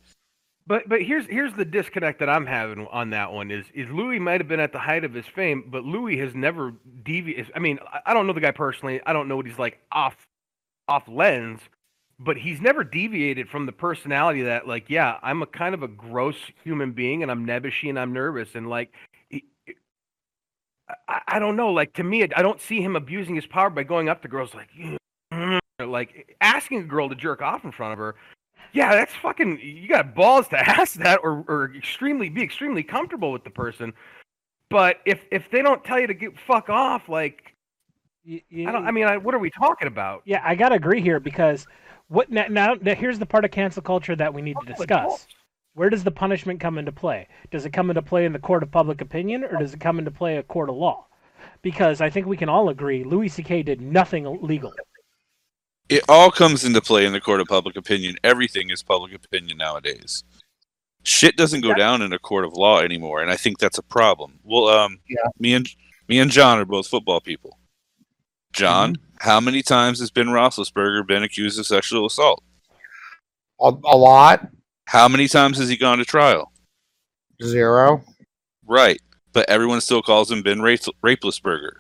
[0.65, 4.17] But but here's here's the disconnect that I'm having on that one is is Louis
[4.17, 7.52] might have been at the height of his fame, but Louis has never deviated.
[7.56, 9.00] I mean, I- don't know the guy personally.
[9.06, 10.15] I don't know what he's like off
[10.88, 11.60] off lens,
[12.19, 15.88] but he's never deviated from the personality that like, yeah, I'm a kind of a
[15.88, 18.91] gross human being, and I'm nebbishy and I'm nervous, and like.
[21.08, 21.71] I, I don't know.
[21.71, 24.54] Like to me, I don't see him abusing his power by going up to girls
[24.54, 24.69] like,
[25.80, 28.15] like asking a girl to jerk off in front of her.
[28.73, 29.60] Yeah, that's fucking.
[29.60, 33.93] You got balls to ask that, or or extremely be extremely comfortable with the person.
[34.69, 37.51] But if if they don't tell you to get fuck off, like
[38.25, 38.86] Y- I don't.
[38.86, 40.21] I mean, I, what are we talking about?
[40.25, 41.65] Yeah, I gotta agree here because
[42.08, 42.75] what now, now?
[42.80, 45.27] now Here's the part of cancel culture that we need to discuss.
[45.73, 47.27] Where does the punishment come into play?
[47.49, 49.99] Does it come into play in the court of public opinion, or does it come
[49.99, 51.07] into play a court of law?
[51.62, 53.63] Because I think we can all agree Louis C.K.
[53.63, 54.73] did nothing illegal.
[55.88, 58.15] It all comes into play in the court of public opinion.
[58.23, 60.23] Everything is public opinion nowadays.
[61.03, 63.84] Shit doesn't go down in a court of law anymore, and I think that's a
[63.84, 64.39] problem.
[64.43, 65.17] Well, um, Yeah.
[65.39, 65.67] me and
[66.07, 67.57] me and John are both football people.
[68.53, 72.43] John, how many times has Ben Roethlisberger been accused of sexual assault?
[73.62, 74.49] A, a lot.
[74.91, 76.51] How many times has he gone to trial?
[77.41, 78.04] Zero.
[78.67, 78.99] Right,
[79.32, 81.75] but everyone still calls him Ben Rape- Rapelessberger.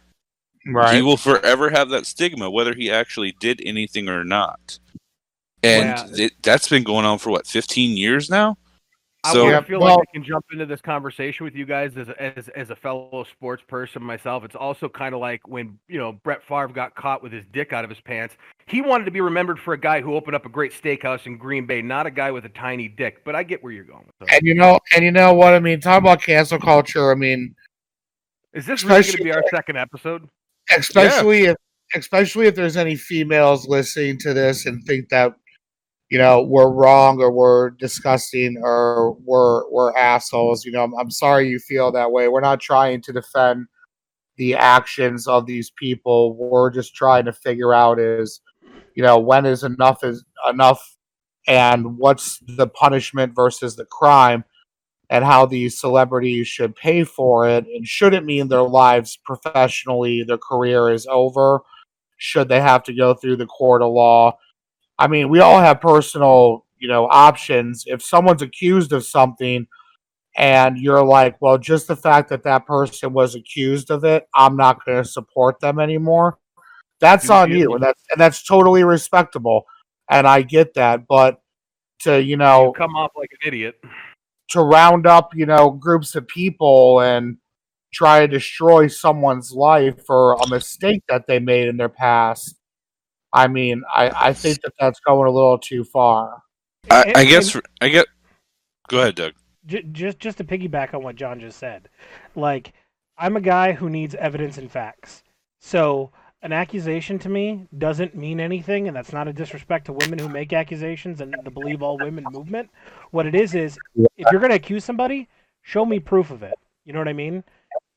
[0.65, 0.95] Right.
[0.95, 4.79] He will forever have that stigma, whether he actually did anything or not.
[5.61, 6.25] And Yeah.
[6.27, 8.57] it, that's been going on for what, 15 years now?
[9.23, 11.95] I, So- I feel well- like I can jump into this conversation with you guys
[11.95, 14.43] as a, as as a fellow sports person myself.
[14.43, 17.71] It's also kind of like when you know Brett Favre got caught with his dick
[17.73, 18.35] out of his pants.
[18.65, 21.37] He wanted to be remembered for a guy who opened up a great steakhouse in
[21.37, 23.23] Green Bay, not a guy with a tiny dick.
[23.23, 24.05] But I get where you're going.
[24.19, 24.37] With that.
[24.37, 25.79] and you know, and you know what I mean.
[25.81, 27.11] Talk about cancel culture.
[27.11, 27.53] I mean,
[28.53, 30.27] Is this really going to be our second episode?
[30.75, 31.57] especially if
[31.95, 35.33] especially if there's any females listening to this and think that
[36.11, 41.09] you know we're wrong or we're disgusting or we're we're assholes you know I'm, I'm
[41.09, 42.27] sorry you feel that way.
[42.27, 43.65] We're not trying to defend
[44.37, 46.35] the actions of these people.
[46.35, 48.41] We're just trying to figure out is
[48.93, 50.97] you know when is enough is enough
[51.47, 54.43] and what's the punishment versus the crime
[55.09, 57.65] and how these celebrities should pay for it.
[57.65, 61.61] And should it mean their lives professionally their career is over?
[62.17, 64.37] Should they have to go through the court of law
[65.01, 69.65] i mean we all have personal you know options if someone's accused of something
[70.37, 74.55] and you're like well just the fact that that person was accused of it i'm
[74.55, 76.37] not going to support them anymore
[76.99, 79.65] that's You- on you- you and that's and that's totally respectable
[80.09, 81.41] and i get that but
[81.99, 83.75] to you know You come off like an idiot.
[84.49, 87.37] to round up, you know, groups of people and
[87.93, 92.55] try to destroy someone's life for a mistake that they made in their past.
[93.33, 96.41] I mean, I, I think that that's going a little too far.
[96.89, 98.07] I, And- I guess and- I get.
[98.89, 99.33] Go ahead, Doug.
[99.67, 101.87] J- just just to piggyback on what John just said,
[102.35, 102.73] like
[103.17, 105.23] I'm a guy who needs evidence and facts.
[105.59, 110.17] So an accusation to me doesn't mean anything, and that's not a disrespect to women
[110.17, 112.71] who make accusations and the believe all women movement.
[113.11, 113.77] What it is is,
[114.17, 115.29] if you're going to accuse somebody,
[115.61, 116.55] show me proof of it.
[116.83, 117.43] You know what I mean?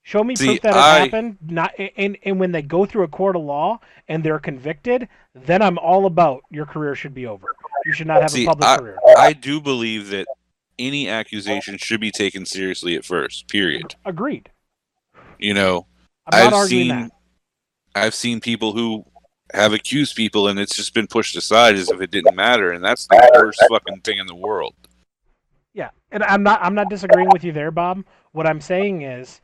[0.06, 1.38] Show me See, proof that it I- happened.
[1.42, 5.62] Not and and when they go through a court of law and they're convicted, then
[5.62, 7.46] I'm all about your career should be over.
[7.86, 8.98] You should not have See, a public I- career.
[9.16, 10.26] I do believe that
[10.78, 13.48] any accusation should be taken seriously at first.
[13.48, 13.94] Period.
[14.04, 14.50] Agreed.
[15.38, 15.86] You know,
[16.30, 17.10] I'm I've seen that.
[17.94, 19.06] I've seen people who
[19.54, 22.84] have accused people and it's just been pushed aside as if it didn't matter, and
[22.84, 24.74] that's the worst fucking thing in the world.
[25.72, 28.04] Yeah, and I'm not I'm not disagreeing with you there, Bob.
[28.32, 29.40] What I'm saying is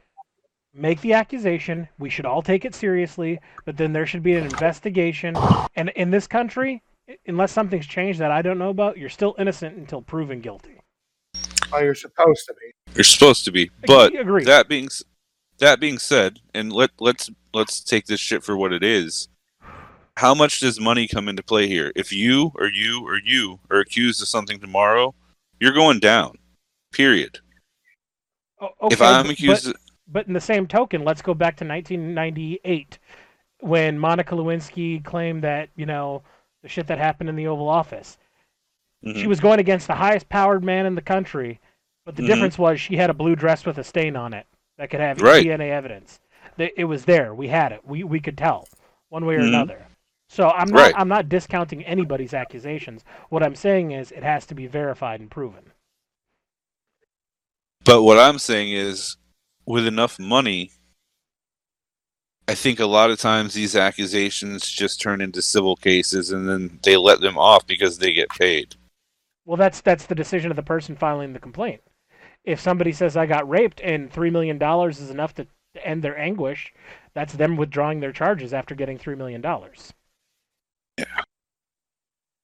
[0.73, 4.45] make the accusation, we should all take it seriously, but then there should be an
[4.45, 5.37] investigation.
[5.77, 6.83] And in this country,
[7.27, 10.81] unless something's changed that I don't know about, you're still innocent until proven guilty.
[11.73, 12.95] Oh, you're supposed to be.
[12.95, 14.47] You're supposed to be, but Agreed.
[14.47, 14.89] that being
[15.59, 19.29] that being said, and let let's let's take this shit for what it is.
[20.17, 21.93] How much does money come into play here?
[21.95, 25.15] If you or you or you are accused of something tomorrow,
[25.61, 26.37] you're going down.
[26.93, 27.39] Period.
[28.61, 29.77] O- okay, if I'm accused, but,
[30.13, 32.99] but in the same token, let's go back to 1998
[33.61, 36.23] when Monica Lewinsky claimed that you know
[36.63, 38.19] the shit that happened in the Oval Office.
[39.05, 39.29] She Mhm.
[39.29, 41.61] was going against the highest powered man in the country,
[42.05, 42.27] but the Mhm.
[42.27, 44.47] difference was she had a blue dress with a stain on it
[44.77, 45.43] that could have Right.
[45.43, 46.21] DNA evidence.
[46.59, 47.35] It was there.
[47.35, 47.85] We had it.
[47.87, 48.69] We we could tell
[49.09, 49.49] one way or Mhm.
[49.49, 49.87] another.
[50.29, 50.95] So I'm not Right.
[50.97, 53.05] I'm not discounting anybody's accusations.
[53.31, 55.73] What I'm saying is it has to be verified and proven.
[57.85, 59.17] But what I'm saying is,
[59.67, 60.73] with enough money,
[62.49, 66.81] I think a lot of times these accusations just turn into civil cases, and then
[66.83, 68.75] they let them off because they get paid.
[69.45, 71.81] Well, that's that's the decision of the person filing the complaint.
[72.45, 75.47] If somebody says I got raped and three million dollars is enough to
[75.85, 76.73] end their anguish,
[77.15, 79.93] that's them withdrawing their charges after getting three million dollars.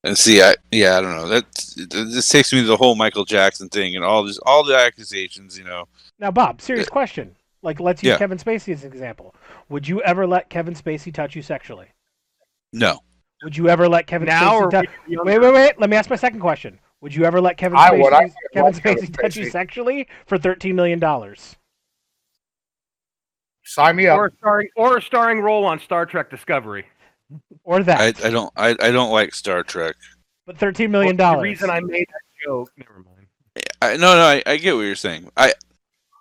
[0.06, 1.28] And see, I yeah, I don't know.
[1.28, 1.44] That
[1.90, 5.58] this takes me to the whole Michael Jackson thing and all this, all the accusations.
[5.58, 5.88] You know,
[6.20, 7.34] Now, Bob, serious question.
[7.62, 8.18] Like, let's use Yeah.
[8.18, 9.34] Kevin Spacey as an example.
[9.68, 11.88] Would you ever let Kevin Spacey touch you sexually?
[12.72, 13.00] no,
[13.42, 14.86] Would you ever let Kevin Now Spacey touch?
[15.08, 15.24] younger?
[15.30, 15.80] Wait, wait, wait.
[15.80, 16.78] Let me ask my second question.
[17.00, 18.12] Would you ever let Kevin I Spacey, would.
[18.12, 18.20] I
[18.54, 21.56] Kevin Kevin Spacey touch you sexually for thirteen million dollars?
[23.64, 24.18] Sign me up.
[24.18, 26.86] or a starring or a starring role on Star Trek Discovery.
[27.64, 28.00] Or that?
[28.00, 29.96] I, I don't I, I don't like Star Trek.
[30.46, 31.42] but thirteen million Well, dollars.
[31.42, 32.70] The reason I made that joke.
[32.76, 33.26] Never mind.
[33.82, 35.30] I, no, no, I, I get what you're saying.
[35.36, 35.52] I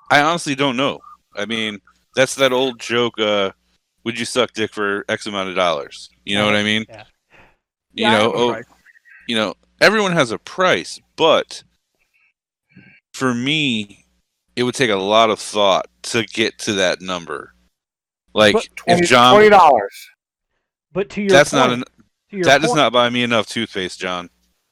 [0.09, 0.99] I honestly don't know.
[1.35, 1.79] I mean,
[2.15, 3.19] that's that old joke.
[3.19, 3.51] Uh,
[4.03, 6.09] would you suck dick for X amount of dollars?
[6.23, 6.85] You know what I mean?
[6.89, 7.03] Yeah.
[7.93, 8.65] You Yeah, know, know, oh, right.
[9.27, 11.63] you know, everyone has a price, but
[13.13, 14.05] for me,
[14.55, 17.53] it would take a lot of thought to get to that number.
[18.33, 20.09] Like But if John, twenty dollars.
[20.95, 21.83] But to your that's point, not an,
[22.29, 24.29] to your that does not buy me enough toothpaste, John.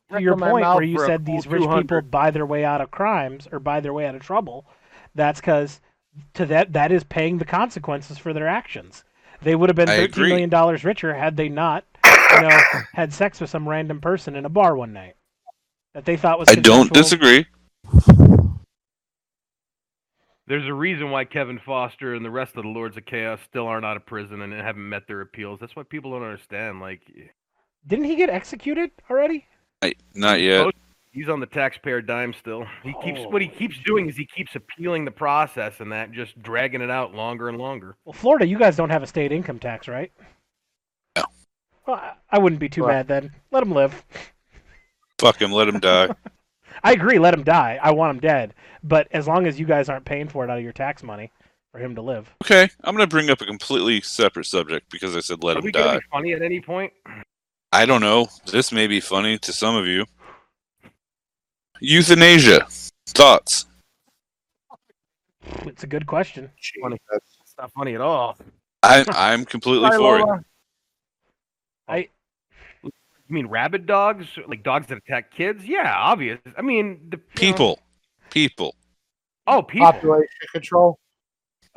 [0.10, 3.46] to your point where you said these rich people buy their way out of crimes
[3.52, 4.66] or buy their way out of trouble,
[5.14, 5.82] that's because
[6.36, 9.04] to that that is paying the consequences for their actions.
[9.42, 10.30] They would have been I thirteen agree.
[10.30, 12.60] million dollars richer had they not, you know,
[12.94, 15.16] had sex with some random person in a bar one night
[15.94, 16.48] that they thought was.
[16.48, 17.48] I don't disagree.
[20.48, 23.66] There's a reason why Kevin Foster and the rest of the Lords of Chaos still
[23.66, 25.60] aren't out of prison and haven't met their appeals.
[25.62, 26.82] That's what people don't understand.
[26.82, 27.02] Like
[27.88, 29.46] Didn't he get executed already?
[29.82, 30.66] I, not yet.
[30.68, 30.72] Oh,
[31.14, 32.66] he's on the taxpayer dime still.
[32.84, 36.42] He keeps what he keeps doing is he keeps appealing the process and that just
[36.42, 37.96] dragging it out longer and longer.
[38.04, 40.12] Well, Florida, you guys don't have a state income tax, right?
[41.16, 41.24] No.
[41.86, 42.96] Well, I- I wouldn't be too Right.
[42.96, 43.32] mad then.
[43.52, 44.04] Let him live.
[45.20, 46.10] Fuck him, let him die.
[46.84, 47.18] I agree.
[47.20, 47.80] Let him die.
[47.82, 48.54] I want him dead.
[48.84, 51.32] But as long as you guys aren't paying for it out of your tax money
[51.72, 52.30] for him to live.
[52.44, 55.66] Okay, I'm gonna bring up a completely separate subject because I said let Are him
[55.66, 55.98] we gonna die.
[55.98, 56.92] be funny at any point?
[57.72, 58.28] I don't know.
[58.52, 60.06] This may be funny to some of you.
[61.80, 62.68] Euthanasia.
[63.08, 63.66] Thoughts?
[65.66, 66.50] It's a good question.
[66.82, 66.98] Funny.
[67.12, 68.38] It's not funny at all.
[68.84, 70.46] I, I'm completely Hi, for it.
[71.88, 72.10] I-
[73.28, 75.66] You mean rabid dogs, like dogs that attack kids?
[75.66, 76.40] Yeah, obvious.
[76.58, 77.80] I mean, the you know- People.
[78.30, 78.76] People.
[79.48, 79.92] Oh, people.
[79.92, 81.00] Population control.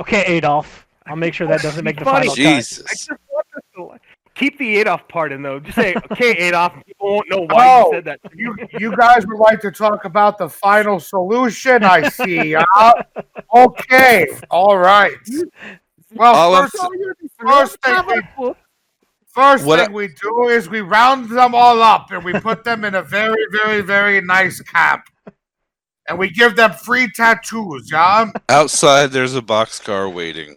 [0.01, 0.87] Okay, Adolf.
[1.07, 2.37] I'll make sure that doesn't make the final cut.
[2.37, 2.79] Jesus.
[2.85, 3.99] just want this to-
[4.35, 5.61] keep the Adolf part in though.
[5.61, 8.21] Just say, "Okay, Adolf." People won't know why Oh, you said that.
[8.35, 11.85] You you guys would like to talk about the final solution?
[11.85, 12.53] I see.
[12.59, 12.93] huh?
[13.55, 14.27] okay.
[14.51, 15.15] All right.
[16.15, 18.53] Well, All I'm first, s- first thing we
[19.37, 22.85] first What thing we do is we round them all up and we put them
[22.85, 25.05] in a very, very, very nice camp.
[26.09, 28.31] And we give them free tattoos, yeah?
[28.49, 30.57] Outside, there's a boxcar waiting.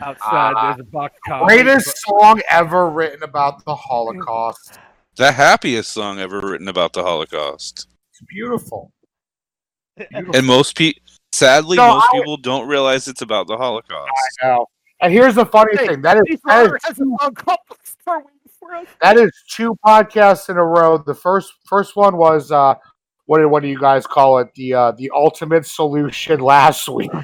[0.00, 1.46] Outside, Ah, there's a box car.
[1.46, 4.78] Greatest song ever written about the Holocaust.
[5.16, 7.86] The happiest song ever written about the Holocaust.
[8.10, 8.92] It's beautiful.
[9.96, 10.34] beautiful.
[10.34, 11.00] And most people,
[11.32, 14.10] sadly, No, most I- people don't realize it's about the Holocaust.
[14.42, 14.66] Now,
[15.02, 18.18] and here's the funny Hey, thing that is, that is has a song called Star
[18.18, 20.96] waiting for that is two podcasts in a row.
[20.98, 22.74] The first first one was uh
[23.26, 24.48] what did what do you guys call it?
[24.54, 27.10] The uh the ultimate solution last week.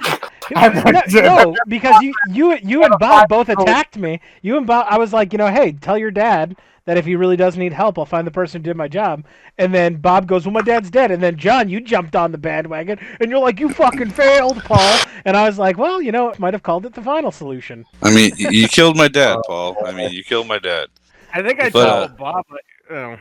[0.55, 4.19] No, no, because you you you and Bob both attacked me.
[4.41, 6.57] You and Bob, I was like, you know, hey, tell your dad
[6.89, 9.27] that if he really does need help, I'll find the person who did my job.
[9.59, 11.11] And then Bob goes, well, my dad's dead.
[11.11, 14.99] And then John, you jumped on the bandwagon, and you're like, you fucking failed, Paul.
[15.27, 17.85] And I was like, well, you know, it might have called it the final solution.
[18.03, 19.77] I mean, you killed my dad, Paul.
[19.85, 20.89] I mean, you killed my dad.
[21.35, 22.45] I think I But, uh, told Bob.
[22.49, 23.17] But, you know,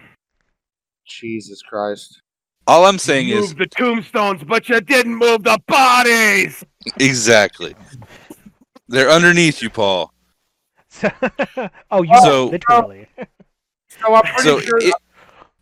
[1.05, 2.21] Jesus Christ.
[2.67, 6.63] All I'm saying you is moved the tombstones, but you didn't move the bodies.
[7.01, 7.75] exactly.
[8.87, 10.13] They're underneath you, Paul.
[11.91, 13.07] Oh, you So- literally.
[13.87, 14.93] So I'm pretty So sure it,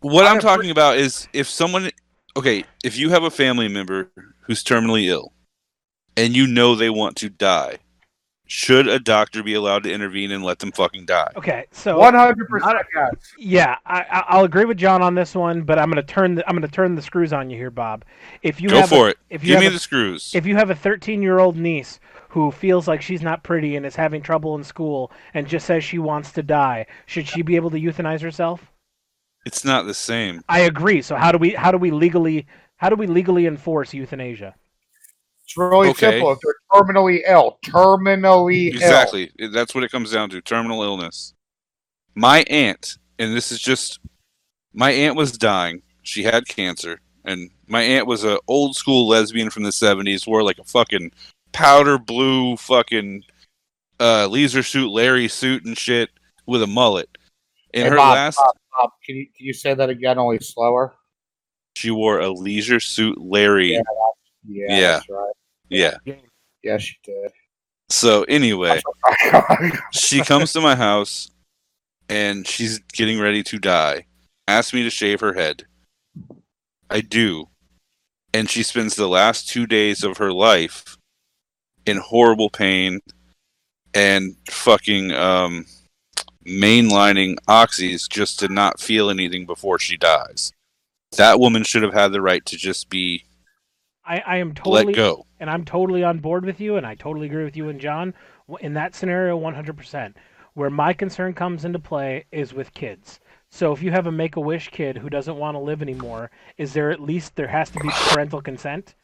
[0.01, 1.89] what I I'm have talking about is if someone,
[2.37, 4.09] okay, if you have a family member
[4.41, 5.33] who's terminally ill,
[6.17, 7.77] and you know they want to die,
[8.47, 11.31] should a doctor be allowed to intervene and let them fucking die?
[11.35, 12.77] Okay, so One hundred percent
[13.39, 16.47] yeah, I, I- I'll agree with John on this one, but I'm gonna turn the,
[16.47, 18.05] I'm gonna turn the screws on you here, Bob.
[18.43, 19.17] If you Go have for a, it.
[19.29, 20.31] If you Give me a, the screws.
[20.35, 21.99] if you have a 13 year old niece
[22.35, 25.85] who feels like she's not pretty and is having trouble in school and just says
[25.85, 28.73] she wants to die, should she be able to euthanize herself?
[29.45, 30.41] It's not the same.
[30.49, 31.01] I agree.
[31.01, 34.53] So how do we how do we legally how do we legally enforce euthanasia?
[35.45, 36.19] It's really Okay.
[36.19, 36.33] simple.
[36.33, 38.75] If they're terminally ill, terminally ill.
[38.75, 39.31] Exactly.
[39.53, 41.33] That's what it comes down to terminal illness.
[42.15, 43.99] My aunt, and this is just
[44.73, 45.83] my aunt was dying.
[46.01, 50.43] She had cancer, and my aunt was a old school lesbian from the 70s, wore
[50.43, 51.13] like a fucking
[51.55, 53.23] powder blue fucking
[53.99, 56.09] uh, leisure suit, Larry suit and shit
[56.45, 57.09] with a mullet.
[57.73, 60.39] In Hey, her Bob, last, Bob, Bob, can you can you say that again, only
[60.39, 60.93] slower?
[61.75, 63.73] she wore a leisure suit, Larry.
[63.73, 63.81] Yeah.
[64.47, 64.77] Yeah.
[64.77, 65.33] Yeah, right.
[65.69, 65.97] yeah.
[66.63, 67.31] Yeah, she did.
[67.89, 68.81] So anyway,
[69.91, 71.29] she comes to my house
[72.09, 74.05] and she's getting ready to die.
[74.47, 75.65] Asks me to shave her head.
[76.89, 77.49] I do.
[78.33, 80.97] And she spends the last two days of her life
[81.85, 83.01] in horrible pain
[83.93, 85.65] and fucking um,
[86.45, 90.51] mainlining oxys just to not feel anything before she dies.
[91.17, 93.25] That woman should have had the right to just be
[94.05, 95.25] I, I am totally let go.
[95.39, 98.13] and I'm totally on board with you, and I totally agree with you and John
[98.59, 100.13] in that scenario, 100%.
[100.53, 103.19] Where my concern comes into play is with kids.
[103.49, 106.31] So if you have a Make a Wish kid who doesn't want to live anymore,
[106.57, 108.95] is there at least there has to be parental consent?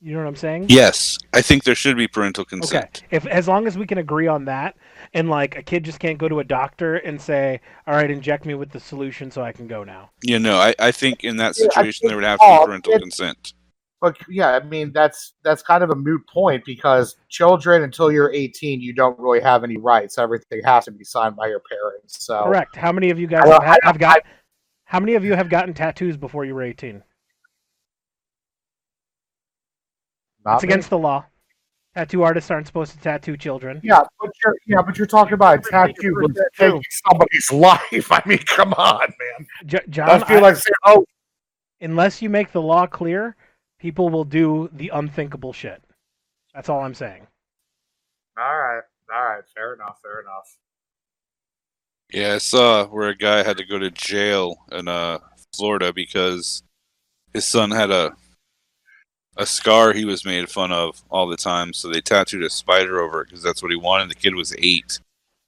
[0.00, 0.66] You know what I'm saying?
[0.68, 3.02] Yes, I think there should be parental consent.
[3.04, 3.16] Okay.
[3.16, 4.76] If as long as we can agree on that,
[5.12, 8.46] and like a kid just can't go to a doctor and say, "All right, inject
[8.46, 11.36] me with the solution so I can go now." Yeah, no, I, I think in
[11.38, 13.52] that situation think there would have to all be parental kids- consent.
[14.00, 18.32] But yeah, I mean that's that's kind of a moot point because children until you're
[18.32, 20.16] 18, you don't really have any rights.
[20.16, 22.24] Everything has to be signed by your parents.
[22.24, 22.76] So Correct.
[22.76, 24.22] How many of you guys I don't- have, had, I have got?
[24.84, 27.02] How many of you have gotten tattoos before you were 18?
[30.44, 30.68] Not It's me.
[30.68, 31.24] against the law.
[31.94, 33.80] Tattoo artists aren't supposed to tattoo children.
[33.82, 38.12] Yeah, but you're yeah, but you're talking about a tattoo with taking somebody's life.
[38.12, 39.46] I mean, come on, man.
[39.66, 41.04] J- John, I feel I- like saying, oh,
[41.80, 43.34] unless you make the law clear,
[43.80, 45.82] people will do the unthinkable shit.
[46.54, 47.26] That's all I'm saying.
[48.38, 48.82] all right,
[49.12, 50.56] all right, fair enough, fair enough.
[52.12, 55.18] Yeah, I saw where a guy had to go to jail in uh,
[55.56, 56.62] Florida because
[57.34, 58.12] his son had a
[59.38, 61.72] a scar he was made fun of all the time.
[61.72, 64.10] So they tattooed a spider over it because that's what he wanted.
[64.10, 64.98] The kid was eight,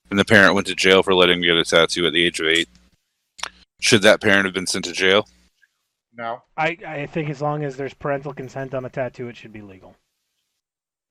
[0.09, 2.39] and the parent went to jail for letting him get a tattoo at the age
[2.39, 2.69] of eight.
[3.79, 5.27] Should that parent have been sent to jail?
[6.15, 9.53] No, I, I think as long as there's parental consent on a tattoo, it should
[9.53, 9.95] be legal.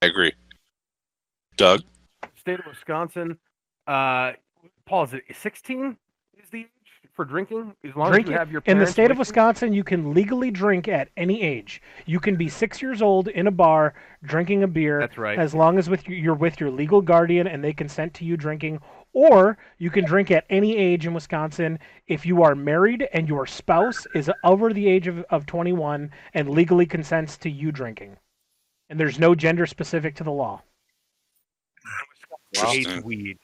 [0.03, 0.33] I agree.
[1.57, 1.83] Doug,
[2.37, 3.39] State of Wisconsin.
[3.87, 4.33] Uh,
[4.87, 5.97] Paul, is it 16?
[7.21, 7.75] Is the age for drinking?
[7.85, 9.33] As long Drinking- as you have your In the state of with you?
[9.33, 11.83] Wisconsin, you can legally drink at any age.
[12.07, 15.39] You can be six years old in a bar drinking a beer That's right.
[15.39, 18.37] as long as with you- you're with your legal guardian and they consent to you
[18.37, 18.81] drinking.
[19.13, 23.45] Or you can drink at any age in Wisconsin if you are married and your
[23.47, 28.17] spouse is over the age of, of 21 and legally consents to you drinking.
[28.89, 30.63] And there's no gender specific to the law.
[32.53, 33.03] Hates Interesting.
[33.05, 33.39] weed.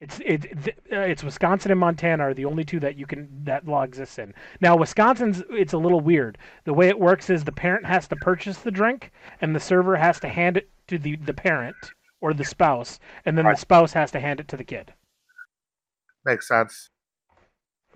[0.00, 0.46] It's it,
[0.90, 4.18] uh, it's Wisconsin and Montana are the only two that you can that law exists
[4.18, 4.32] in.
[4.60, 6.38] Now Wisconsin's it's a little weird.
[6.64, 9.96] The way it works is the parent has to purchase the drink and the server
[9.96, 11.76] has to hand it to the the parent
[12.22, 13.56] or the spouse and then Right.
[13.56, 14.94] the spouse has to hand it to the kid.
[16.24, 16.88] makes sense.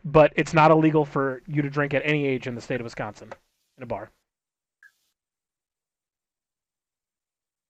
[0.04, 2.84] But it's not illegal for you to drink at any age in the state of
[2.84, 3.32] Wisconsin
[3.78, 4.10] in a bar.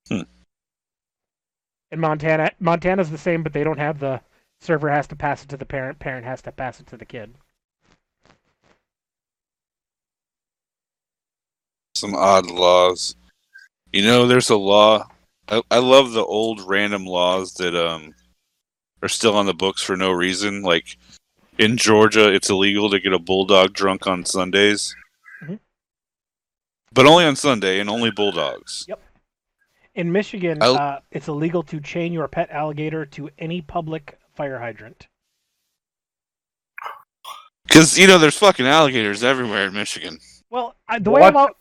[0.08, 0.22] Hmm.
[1.94, 4.20] In Montana, Montana's the same, but they don't have the
[4.60, 7.04] server has to pass it to the parent, parent has to pass it to the
[7.04, 7.32] kid.
[11.94, 13.14] some odd laws.
[13.92, 15.06] You know, there's a law.
[15.48, 18.12] I, I love the old random laws that um
[19.00, 20.62] are still on the books for no reason.
[20.62, 20.98] Like
[21.58, 24.96] in Georgia, it's illegal to get a bulldog drunk on Sundays,
[25.44, 25.60] Mhm.
[26.92, 28.84] but only on Sunday and only bulldogs.
[29.94, 34.58] In Michigan, I'll- uh, it's illegal to chain your pet alligator to any public fire
[34.58, 35.06] hydrant.
[37.66, 40.18] Because you know, there's fucking alligators everywhere in Michigan.
[40.50, 41.56] Well, I, the way What I'm out,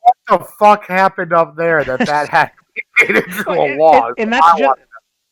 [0.00, 2.52] What the fuck happened up there that that had to
[3.06, 3.80] be made into Well, a and-
[4.18, 4.80] and- and I that's just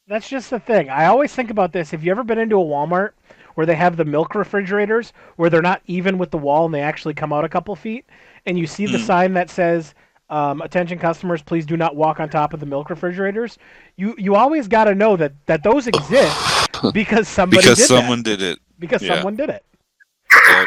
[0.08, 0.88] that's just the thing.
[0.88, 1.90] I always think about this.
[1.90, 3.10] Have you ever been into a Walmart
[3.54, 6.80] where they have the milk refrigerators where they're not even with the wall and they
[6.82, 8.06] actually come out a couple feet,
[8.46, 9.04] and you see the Hmm.
[9.04, 9.94] sign that says
[10.28, 13.58] Um, attention customers, please do not walk on top of the milk refrigerators.
[13.96, 18.22] You you always got to know that that those exist because somebody because did someone
[18.24, 18.38] that.
[18.38, 18.58] did it.
[18.78, 19.14] because yeah.
[19.14, 19.64] someone did it.
[20.48, 20.66] Yep.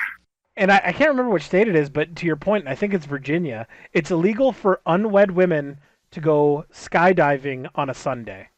[0.55, 2.93] And I, I can't remember which state it is, but to your point, I think
[2.93, 3.65] it's Virginia.
[3.93, 5.77] It's illegal for unwed women
[6.11, 8.49] to go skydiving on a Sunday.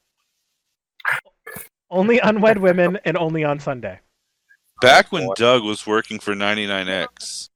[1.91, 3.99] Only unwed women and only on Sunday.
[4.81, 5.29] Back when.
[5.35, 7.49] Doug was working for 99X,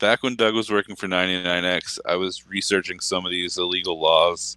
[0.00, 4.56] back when Doug was working for 99X, I was researching some of these illegal laws.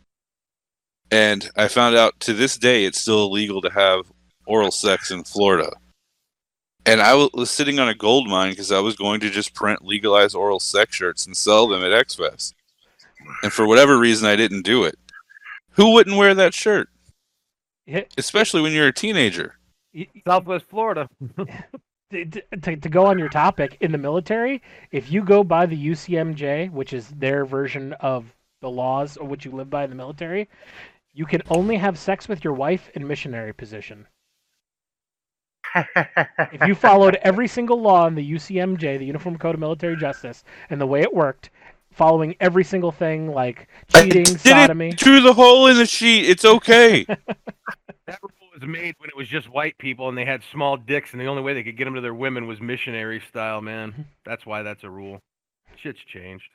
[1.11, 4.11] And I found out to this day it's still illegal to have
[4.47, 5.71] oral sex in Florida.
[6.85, 9.85] And I was sitting on a gold mine because I was going to just print
[9.85, 12.55] legalized oral sex shirts and sell them at X Fest.
[13.41, 14.95] And for whatever reason, I didn't do it.
[15.71, 16.89] Who wouldn't wear that shirt?
[17.85, 19.55] Yeah, Especially when you're a teenager.
[19.93, 21.07] y- y- Southwest Florida.
[22.13, 24.61] to, to, go on your topic, in the military,
[24.91, 29.45] if you go by the UCMJ, which is their version of the laws of which
[29.45, 30.49] you live by in the military,
[31.13, 34.07] you can only have sex with your wife in missionary position.
[35.75, 40.43] If you followed every single law in the UCMJ, the Uniform Code of Military Justice,
[40.69, 41.49] and the way it worked,
[41.91, 44.91] following every single thing like cheating, sodomy.
[44.91, 46.29] through the hole in the sheet.
[46.29, 47.05] It's okay.
[48.53, 51.21] That was made when it was just white people and they had small dicks, and
[51.21, 53.61] the only way they could get them to their women was missionary style.
[53.61, 54.01] Man, mm-hmm.
[54.25, 55.19] that's why that's a rule.
[55.75, 56.45] Shit's changed.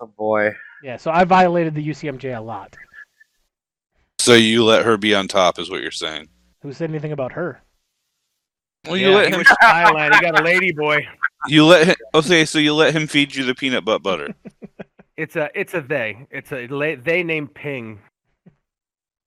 [0.00, 0.52] oh boy.
[0.82, 2.76] Yeah, so I violated the UCMJ a lot.
[4.18, 6.28] so you let her be on top, is what you're saying.
[6.62, 7.60] Who said anything about her?
[8.86, 9.38] Well, you yeah, let he him.
[9.38, 10.14] was Thailand.
[10.14, 11.06] He got a lady boy.
[11.48, 11.96] You let him.
[12.14, 14.34] Okay, so you let him feed you the peanut butt butter.
[15.14, 16.26] It's a it's a they.
[16.30, 18.00] It's a la- they named Ping.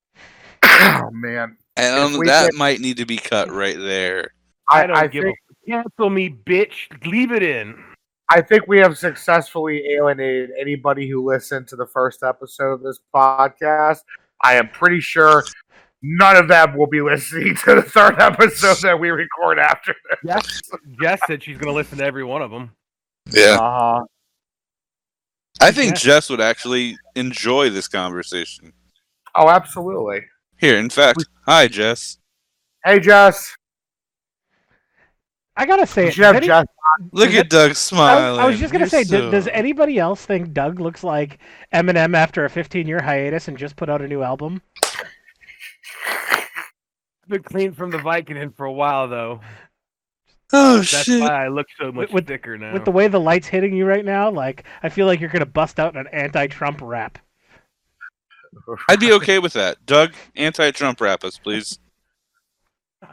[0.63, 1.57] oh man.
[1.77, 4.31] And um, that did- might need to be cut right there.
[4.71, 7.05] I, I, don't I give think a cancel me, bitch.
[7.05, 7.75] Leave it in.
[8.31, 12.99] I think we have successfully alienated anybody who listened to the first episode of this
[13.13, 13.99] podcast.
[14.41, 15.43] I am pretty sure
[16.01, 20.19] none of them will be listening to the third episode that we record after this.
[20.25, 20.61] Jess,
[20.99, 22.71] Jess said she's gonna listen to every one of them.
[23.31, 24.03] Yeah, Uh-huh.
[25.61, 25.99] I think Yeah.
[25.99, 28.73] Jess would actually enjoy this conversation.
[29.35, 30.21] Oh, absolutely.
[30.65, 32.17] Here, in fact, hi Jess.
[32.83, 33.55] Hey, Jess.
[35.55, 36.65] I gotta say, You have any- Jess.
[37.11, 38.31] Look at Doug I smiling.
[38.31, 41.03] was, I was just gonna You're say, do- so- does anybody else think Doug looks
[41.03, 41.37] like
[41.71, 44.59] Eminem after a 15-year hiatus and just put out a new album?
[47.27, 49.41] Been clean from the Vicodin for a while though.
[50.51, 51.21] Oh That's shit!
[51.21, 52.73] why I look so much with- thicker now.
[52.73, 55.45] With the way the light's hitting you right now, like I feel like you're gonna
[55.45, 57.19] bust out an anti-Trump rap.
[58.89, 59.85] I'd be okay with that.
[59.85, 61.79] Doug, anti-Trump rap us, please.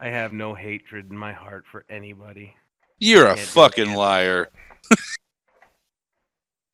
[0.01, 2.55] I have no hatred in my heart for anybody.
[2.99, 4.49] You're a fucking liar.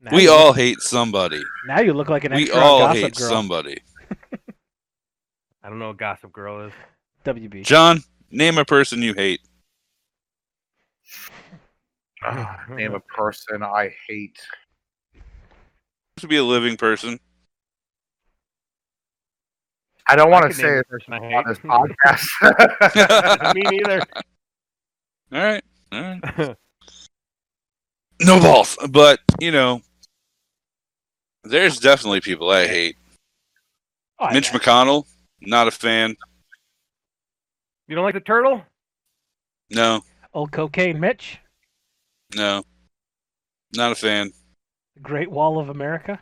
[0.00, 1.42] Now We you all look, hate somebody.
[1.66, 3.28] now you look like an We extra on all Gossip hate Girl.
[3.28, 3.78] somebody.
[5.64, 6.72] I don't know what Gossip Girl is.
[7.24, 7.64] WB.
[7.64, 9.40] John, name a person you hate.
[12.68, 14.38] Name a person I hate.
[16.18, 17.18] To be a living person.
[20.08, 21.70] I don't want to say a it person I on this hate.
[21.70, 23.54] podcast.
[23.54, 24.00] Me neither.
[25.32, 25.64] All right.
[25.92, 26.56] All right.
[28.22, 28.76] No balls.
[28.90, 29.80] But, you know,
[31.44, 32.96] there's definitely people I hate.
[34.18, 34.58] Oh, I Mitch know.
[34.58, 35.04] McConnell,
[35.40, 36.16] not a fan.
[37.86, 38.62] You don't like the turtle?
[39.70, 40.00] No,
[40.34, 41.38] Old cocaine Mitch,
[42.34, 42.62] no.
[43.76, 44.32] Not a fan.
[44.94, 46.18] the Great Wall of America.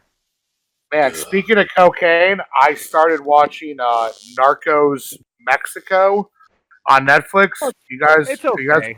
[0.92, 6.30] Man, speaking of cocaine, I started watching uh, Narcos Mexico
[6.88, 7.50] on Netflix.
[7.90, 8.94] You guys, It's you guys.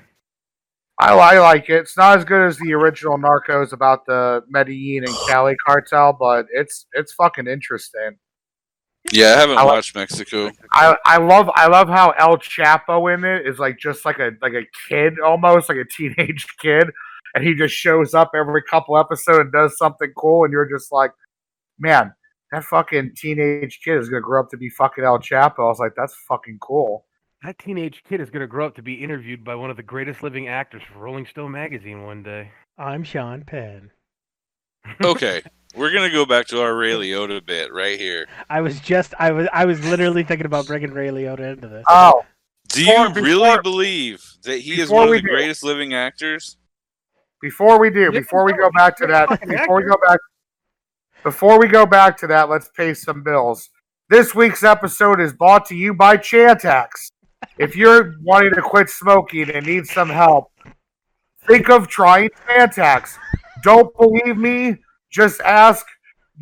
[1.00, 1.76] I, I like it.
[1.76, 6.46] It's not as good as the original Narcos about the Medellin and Cali cartel, but
[6.52, 8.18] it's it's fucking interesting.
[9.12, 10.50] Yeah, I haven't I like- watched Mexico.
[10.72, 14.32] I, I love I love how El Chapo in it is like just like a
[14.42, 16.90] like a kid almost like a teenage kid,
[17.34, 20.92] and he just shows up every couple episodes and does something cool, and you're just
[20.92, 21.12] like,
[21.78, 22.12] man,
[22.52, 25.60] that fucking teenage kid is gonna grow up to be fucking El Chapo.
[25.60, 27.04] I was like, that's fucking cool.
[27.44, 29.82] That teenage kid is going to grow up to be interviewed by one of the
[29.84, 32.50] greatest living actors for Rolling Stone magazine one day.
[32.76, 33.92] I'm Sean Penn.
[35.04, 35.42] Okay,
[35.76, 38.26] we're gonna go back to our Ray Liotta bit right here.
[38.50, 41.84] I was just I was I was literally thinking about bringing Ray Liotta into this.
[41.88, 42.24] Oh,
[42.70, 45.94] Do Before- you really before- believe that he is one of the do- greatest living
[45.94, 46.56] actors?
[47.40, 50.18] Before we do, before we go back to that, before we go back,
[51.22, 53.70] before we go back to that, let's pay some bills.
[54.08, 56.88] This week's episode is brought to you by Chantix.
[57.58, 60.50] If you're wanting to quit smoking and need some help,
[61.46, 63.16] think of trying Chantix.
[63.62, 64.76] Don't believe me?
[65.10, 65.84] Just ask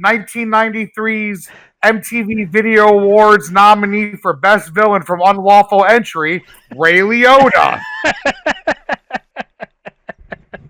[0.05, 1.49] 1993's
[1.85, 6.45] MTV Video Awards nominee for Best Villain from Unlawful Entry,
[6.77, 7.81] Ray Liotta.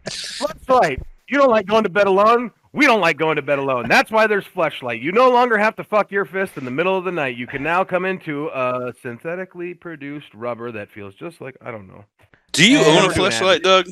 [0.06, 1.02] Fleshlight.
[1.28, 2.52] You don't like going to bed alone.
[2.76, 3.88] We don't like going to bed alone.
[3.88, 5.00] That's why there's Fleshlight.
[5.02, 7.36] You no longer have to fuck your fist in the middle of the night.
[7.36, 11.88] You can now come into a synthetically produced rubber that feels just like I don't
[11.88, 12.04] know.
[12.52, 13.86] Do you Yeah, own a we're gonna have flashlight, Doug?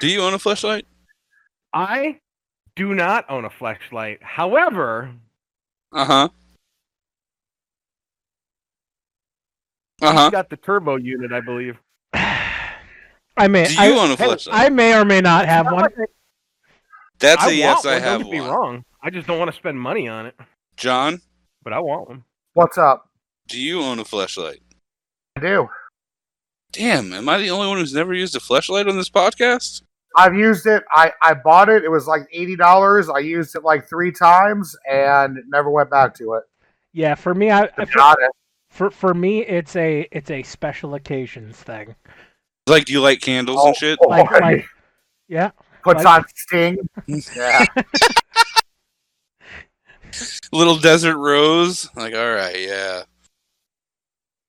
[0.00, 0.86] Do you own a flashlight?
[1.72, 2.20] I
[2.76, 4.22] do not own a Fleshlight.
[4.22, 5.12] However,
[5.92, 6.28] Uh huh.
[10.02, 10.30] Uh he's huh.
[10.30, 11.76] got the turbo unit, I believe.
[13.36, 14.66] I may, Do you I, own a hey, flashlight?
[14.66, 15.90] I may or may not have one.
[17.20, 17.84] That's I a yes.
[17.84, 18.84] want I one, have don't get me wrong.
[19.02, 20.34] I just don't want to spend money on it,
[20.76, 21.20] John,
[21.62, 22.24] but I want one.
[22.54, 23.10] What's up?
[23.50, 24.62] do you own a flashlight?
[25.36, 25.68] I do.
[26.72, 29.82] Damn, am I the only one who's never used a flashlight on this podcast?
[30.16, 30.84] I've used it.
[30.90, 31.84] I, I bought it.
[31.84, 33.08] It was like eighty dollars.
[33.08, 36.44] I used it like three times and never went back to it.
[36.92, 38.16] Yeah, for me, I, To be for,
[38.68, 41.94] for for me, it's a it's a special occasions thing.
[42.66, 43.98] Like, do you light candles and oh, shit?
[44.00, 44.66] Oh, like like,
[45.28, 45.50] yeah,
[45.82, 46.78] puts on Sting.
[47.06, 47.64] Yeah.
[50.52, 51.88] Little desert rose.
[51.94, 53.02] Like, all right, yeah.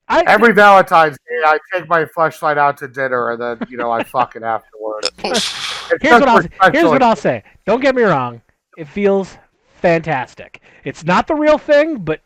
[0.07, 3.91] I Every Valentine's Day, I take my flashlight out to dinner, and then you know
[3.91, 5.09] I fuck it afterwards.
[6.01, 7.43] Here's what I'll for special here's what I'll say.
[7.65, 8.41] Don't get me wrong,
[8.77, 9.38] it feels
[9.82, 10.61] fantastic.
[10.84, 12.21] It's not the real thing, but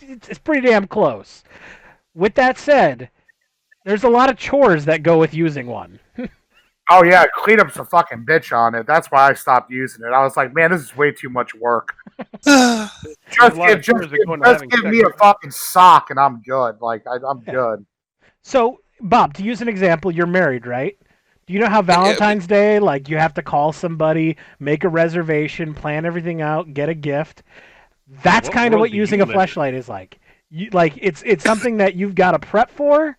[0.00, 1.44] it's, it's pretty damn close.
[2.14, 3.08] With that said,
[3.84, 5.98] there's a lot of chores that go with using one.
[6.90, 8.86] Oh yeah, cleanup's a fucking bitch on it.
[8.86, 10.12] That's why I stopped using it.
[10.12, 11.94] I was like, man, this is way too much work.
[12.46, 16.80] Just give, just give, just give me a fucking sock and I'm good.
[16.80, 17.52] Like I, I'm Yeah.
[17.52, 17.86] good.
[18.42, 20.96] So, Bob, to use an example, you're married, right?
[21.46, 25.74] Do you know how Valentine's Day, like you have to call somebody, make a reservation,
[25.74, 27.42] plan everything out, get a gift?
[28.22, 29.40] That's What kind of what using a live in?
[29.40, 30.18] fleshlight is like.
[30.50, 33.16] You like it's it's something that you've got to prep for,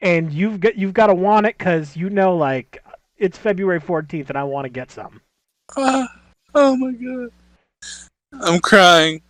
[0.00, 2.82] and you've got you've got to want it because you know like
[3.20, 5.20] it's February 14th and I want to get some.
[5.76, 6.08] Ah,
[6.54, 7.30] oh my god.
[8.32, 9.22] I'm crying.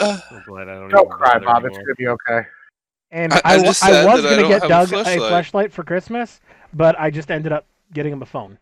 [0.00, 1.64] Ah, I'm glad I don't, Don't cry, bother Bob.
[1.66, 2.40] It's gonna be okay.
[3.12, 4.68] And I- I, I'm just I sad was that I gonna don't get have a
[4.68, 5.28] Doug a fleshlight.
[5.28, 6.40] flashlight for Christmas,
[6.74, 8.58] but I just ended up getting him a phone.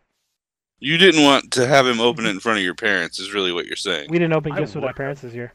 [0.79, 3.51] you didn't want to have him open it in front of your parents, is really
[3.53, 4.09] what you're saying.
[4.09, 4.95] We didn't open I gifts with our would.
[4.97, 5.53] parents this year.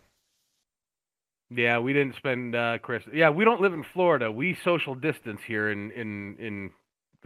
[1.50, 3.14] Yeah, we didn't spend uh, Christmas.
[3.14, 4.32] Yeah, we don't live in Florida.
[4.32, 6.70] We social distance here in in in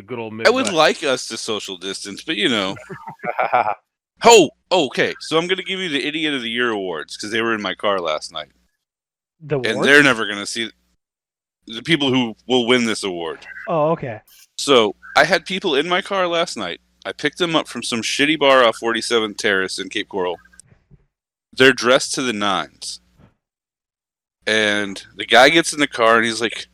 [0.01, 2.76] the good old I would like us to social distance, but you know.
[4.22, 5.14] Oh, okay.
[5.20, 7.55] So I'm going to give you the Idiot of the Year awards because they were
[7.55, 8.51] in my car last night.
[9.40, 9.84] The And war?
[9.84, 10.70] they're never going to see
[11.66, 13.46] the people who will win this award.
[13.66, 14.20] Oh, okay.
[14.59, 16.82] So I had people in my car last night.
[17.07, 20.36] I picked them up from some shitty bar off 47th Terrace in Cape Coral.
[21.55, 23.01] They're dressed to the nines.
[24.46, 26.66] And the guy gets in the car and he's like,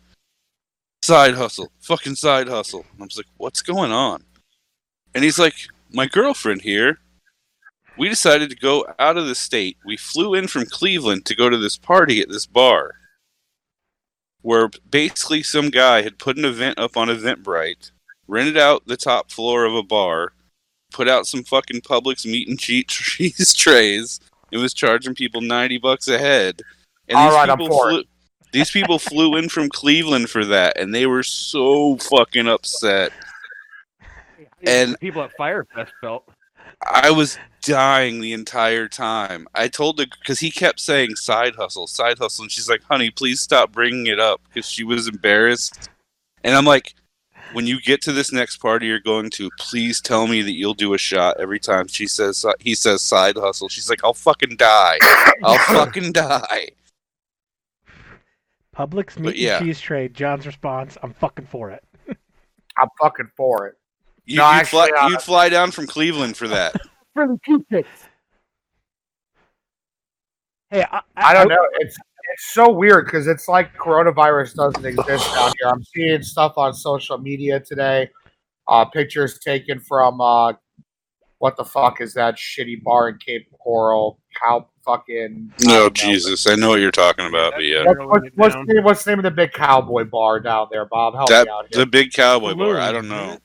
[1.07, 2.85] side hustle, fucking side hustle.
[2.93, 4.25] And I was like, what's going on?
[5.15, 5.55] And he's like,
[5.93, 6.99] my girlfriend here,
[7.97, 9.79] we decided to go out of the state.
[9.87, 12.95] We flew in from Cleveland to go to this party at this bar
[14.43, 17.91] where basically some guy had put an event up on Eventbrite,
[18.29, 20.33] rented out the top floor of a bar,
[20.93, 24.21] put out some fucking Publix meat and cheese trays,
[24.53, 26.63] and was charging people ninety bucks a head.
[27.09, 28.05] And All these right, I'm for flew,
[28.53, 33.13] these people flew in from Cleveland for that, and they were so fucking upset.
[34.67, 36.29] and- people at Firefest felt.
[36.83, 39.49] I was dying the entire time.
[39.55, 43.11] I told her because he kept saying side hustle, side hustle, and she's like, "Honey,
[43.11, 45.89] please stop bringing it up," because she was embarrassed.
[46.45, 46.95] And I'm like,
[47.53, 50.75] "When you get to this next party you're going to, please tell me that you'll
[50.75, 54.57] do a shot every time she says he says side hustle." She's like, "I'll fucking
[54.57, 54.99] die.
[55.43, 56.69] I'll fucking die."
[58.77, 59.57] Publix meat yeah.
[59.57, 60.15] and cheese trade.
[60.15, 61.83] John's response: I'm fucking for it.
[62.79, 63.75] I'm fucking for it.
[64.27, 66.75] You, No, you'd, fly, uh, you'd fly down from Cleveland for that.
[67.15, 67.89] For the toothpicks.
[70.69, 71.67] Hey, I, I don't know.
[71.79, 71.97] It's
[72.33, 75.69] it's so weird because it's like coronavirus doesn't exist down here.
[75.71, 78.11] I'm seeing stuff on social media today.
[78.69, 80.53] Uh, pictures taken from uh,
[81.39, 84.21] what the fuck is that shitty bar in Cape Coral?
[84.43, 85.53] Cow fucking.
[85.63, 85.89] No, don't know.
[85.91, 88.85] Jesus, I know what you're talking about, but yeah, What, Narrowing what, what's, the, name-
[88.85, 91.15] what's the name of the big cowboy bar down there, Bob?
[91.15, 91.85] Help that me out here.
[91.85, 92.79] the big cowboy bar.
[92.79, 93.39] I don't know.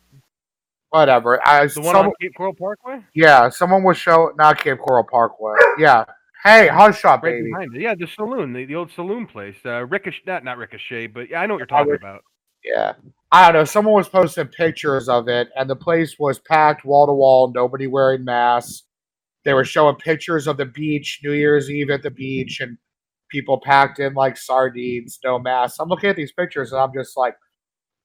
[0.90, 1.40] Whatever.
[1.48, 3.00] I, The one some- on Cape Coral Parkway?
[3.14, 5.54] yeah, someone was showing not Cape Coral Parkway.
[5.78, 6.04] Yeah.
[6.44, 7.52] Hey, hush up, Right baby.
[7.52, 7.82] behind it.
[7.82, 9.56] Yeah, the saloon, the, the old saloon place.
[9.64, 12.24] Uh, Ricochet, not, not Ricochet, but yeah, I know what you're Oh, talking Ric- about.
[12.64, 12.94] Yeah.
[13.32, 13.66] I don't know.
[13.66, 17.88] Someone was posting pictures of it, and the place was packed wall to wall, nobody
[17.88, 18.84] wearing masks.
[19.44, 22.78] They were showing pictures of the beach, New Year's Eve at the beach, and
[23.30, 25.80] people packed in like sardines, no masks.
[25.80, 27.36] I'm looking at these pictures and I'm just like,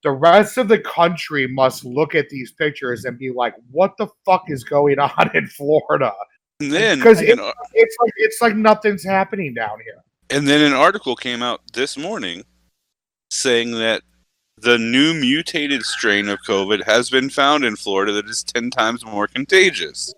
[0.02, 4.06] the rest of the country must look at these pictures and be like, what the
[4.24, 6.12] fuck is going on in Florida?
[6.60, 7.38] And then, Because it,
[7.74, 10.02] it's like it's like nothing's happening down here.
[10.30, 12.44] and then an article came out this morning
[13.30, 14.02] saying that
[14.58, 19.04] the new mutated strain of COVID has been found in Florida that is 10 times
[19.04, 20.14] more contagious.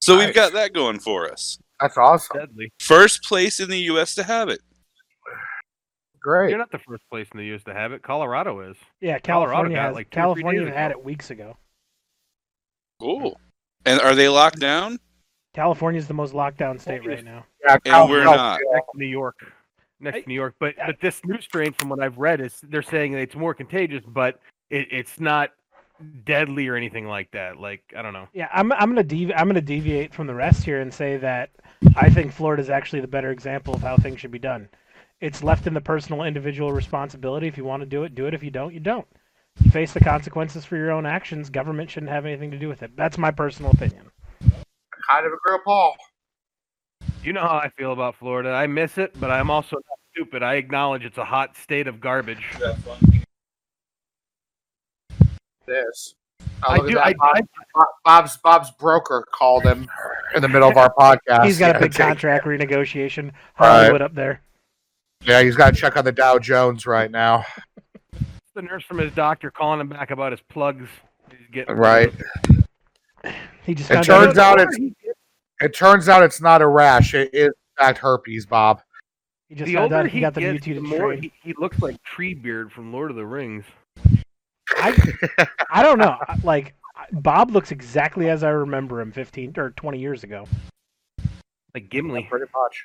[0.00, 1.58] So we've got that going for us.
[1.80, 2.38] That's awesome.
[2.38, 2.72] Deadly.
[2.80, 4.14] First place in the U.S.
[4.16, 4.60] to have it.
[6.20, 6.50] Great.
[6.50, 7.62] You're not the first place in the U.S.
[7.64, 8.02] to have it.
[8.02, 8.76] Colorado is.
[9.00, 11.00] Yeah, Colorado California got it has, like two or three California had ago.
[11.00, 11.56] it weeks ago.
[13.00, 13.40] Cool.
[13.86, 14.98] And are they locked down?
[15.54, 17.44] California's the most locked down state right now.
[17.64, 18.60] Yeah, And we're California- not.
[18.72, 19.36] next New York.
[20.00, 22.82] Next to New York, but but this new strain, from what I've read, is they're
[22.82, 24.38] saying it's more contagious, but
[24.70, 25.50] it, it's not
[26.24, 27.58] deadly or anything like that.
[27.58, 28.28] Like I don't know.
[28.32, 31.50] Yeah, I'm I'm gonna devi- I'm gonna deviate from the rest here and say that
[31.96, 34.68] I think Florida is actually the better example of how things should be done.
[35.20, 37.48] It's left in the personal individual responsibility.
[37.48, 38.34] If you want to do it, do it.
[38.34, 39.06] If you don't, you don't.
[39.62, 41.50] You face the consequences for your own actions.
[41.50, 42.96] Government shouldn't have anything to do with it.
[42.96, 44.10] That's my personal opinion.
[45.08, 45.96] kind of agree with Paul.
[47.24, 48.50] You know how I feel about Florida.
[48.50, 50.42] I miss it, but I'm also not stupid.
[50.44, 52.44] I acknowledge it's a hot state of garbage.
[55.68, 56.14] This.
[56.66, 56.98] Oh, I do.
[56.98, 57.36] I, Bob-
[57.76, 59.88] I, Bob's Bob's broker called him
[60.34, 61.44] in the middle of our podcast.
[61.44, 63.32] He's got a big Yeah, contract renegotiation.
[63.60, 64.00] Right.
[64.00, 64.40] Up there.
[65.24, 67.44] Yeah, he's got to check on the Dow Jones right now.
[68.54, 70.88] the nurse from his doctor calling him back about his plugs.
[71.30, 72.12] He's getting Right.
[73.64, 74.60] He just It turns out.
[74.60, 74.78] out it's
[75.60, 77.14] it turns out it's not a rash.
[77.14, 78.80] It is in fact herpes, Bob.
[79.48, 81.96] He just the older he he got the gets, the more he, he looks like
[82.04, 83.64] Treebeard from Lord of the Rings.
[84.78, 86.16] I, I don't know.
[86.42, 86.74] Like
[87.12, 90.46] Bob looks exactly as I remember him 15 or 20 years ago.
[91.74, 92.26] Like Gimli.
[92.28, 92.84] Pretty much.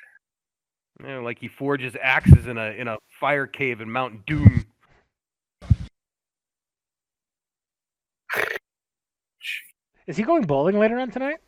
[1.00, 4.64] You know, like he forges axes in a in a fire cave in Mount Doom.
[10.06, 11.38] Is he going bowling later on tonight?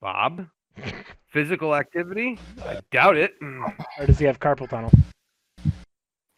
[0.00, 0.46] Bob?
[1.28, 2.38] Physical activity?
[2.64, 3.34] I doubt it.
[3.40, 4.90] Or does he have carpal tunnel?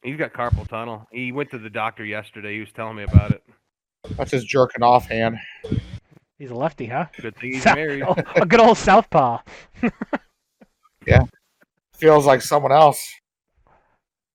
[0.03, 1.07] He's got carpal tunnel.
[1.12, 2.55] He went to the doctor yesterday.
[2.55, 3.42] He was telling me about it.
[4.16, 5.36] That's his jerking off hand.
[6.38, 7.07] He's a lefty, huh?
[7.20, 8.03] Good thing he's married.
[8.36, 9.40] a good old southpaw.
[11.07, 11.22] Yeah.
[11.94, 13.11] Feels like someone else.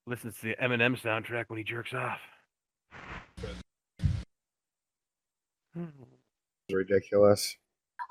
[0.07, 2.19] Listens to the Eminem soundtrack when he jerks off.
[6.71, 7.55] Ridiculous.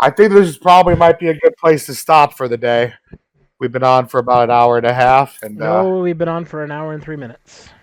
[0.00, 2.94] I think this is probably might be a good place to stop for the day.
[3.60, 6.28] We've been on for about an hour and a half, and uh, No, we've been
[6.28, 7.68] on for an hour and three minutes.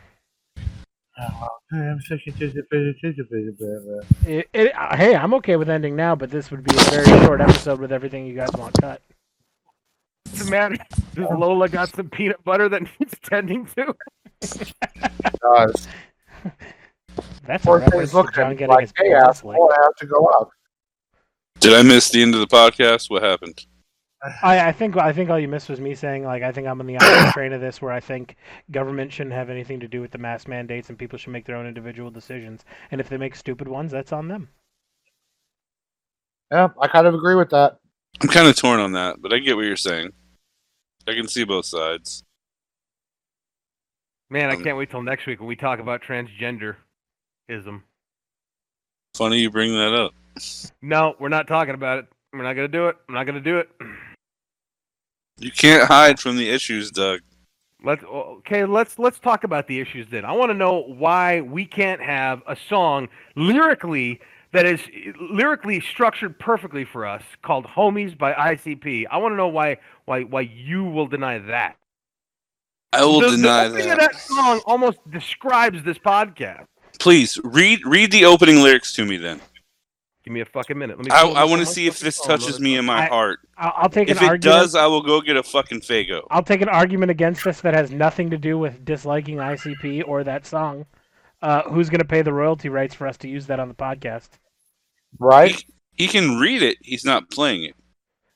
[4.26, 7.06] It, it, uh, hey, I'm okay with ending now, but this would be a very
[7.26, 9.02] short episode with everything you guys want cut.
[10.26, 10.76] What's the matter?
[11.16, 13.96] Does Lola got some peanut butter that needs tending to?
[15.42, 15.88] does.
[17.46, 20.06] That's a Poor reference thing's to looking John at like, hey, asshole, I have to
[20.06, 20.50] go up.
[21.60, 23.10] Did I miss the end of the podcast?
[23.10, 23.66] What happened?
[24.24, 26.80] I, I think I think all you missed was me saying like I think I'm
[26.80, 28.36] on the opposite train of this where I think
[28.70, 31.56] government shouldn't have anything to do with the mask mandates and people should make their
[31.56, 32.64] own individual decisions.
[32.92, 34.50] And if they make stupid ones, that's on them.
[36.52, 37.80] Yeah, I kind of agree with that.
[38.22, 40.12] I'm kind of torn on that, but I get what you're saying.
[41.08, 42.24] I can see both sides.
[44.30, 46.76] Man, I Um, can't wait till next week when we talk about transgenderism.
[49.16, 50.14] Funny you bring that up.
[50.82, 52.06] No, we're not talking about it.
[52.34, 52.98] We're not gonna do it.
[53.10, 53.70] I'm not gonna do it.
[55.42, 57.22] You can't hide from the issues, Doug.
[57.84, 58.66] Let's okay.
[58.66, 60.24] Let's let's talk about the issues then.
[60.24, 64.20] I want to know why we can't have a song lyrically
[64.54, 64.82] that is
[65.20, 69.06] lyrically structured perfectly for us called "Homies" by ICP.
[69.10, 71.76] I want to know why why why you will deny that.
[72.94, 74.00] I will the, deny the that.
[74.00, 76.66] that song almost describes this podcast.
[77.00, 79.18] Please read read the opening lyrics to me.
[79.18, 79.42] Then
[80.24, 80.98] Give me a fucking minute.
[80.98, 81.12] Let me.
[81.12, 83.40] I, I want to see if this touches me in my I- heart.
[83.58, 84.44] I'll, I'll take If an it argument.
[84.44, 86.22] does, I will go get a fucking Faygo.
[86.30, 90.24] I'll take an argument against this that has nothing to do with disliking ICP or
[90.24, 90.86] that song.
[91.42, 93.74] Uh, who's going to pay the royalty rights for us to use that on the
[93.74, 94.30] podcast?
[95.18, 95.64] Right?
[95.96, 96.78] He can read it.
[96.82, 97.76] He's not playing it.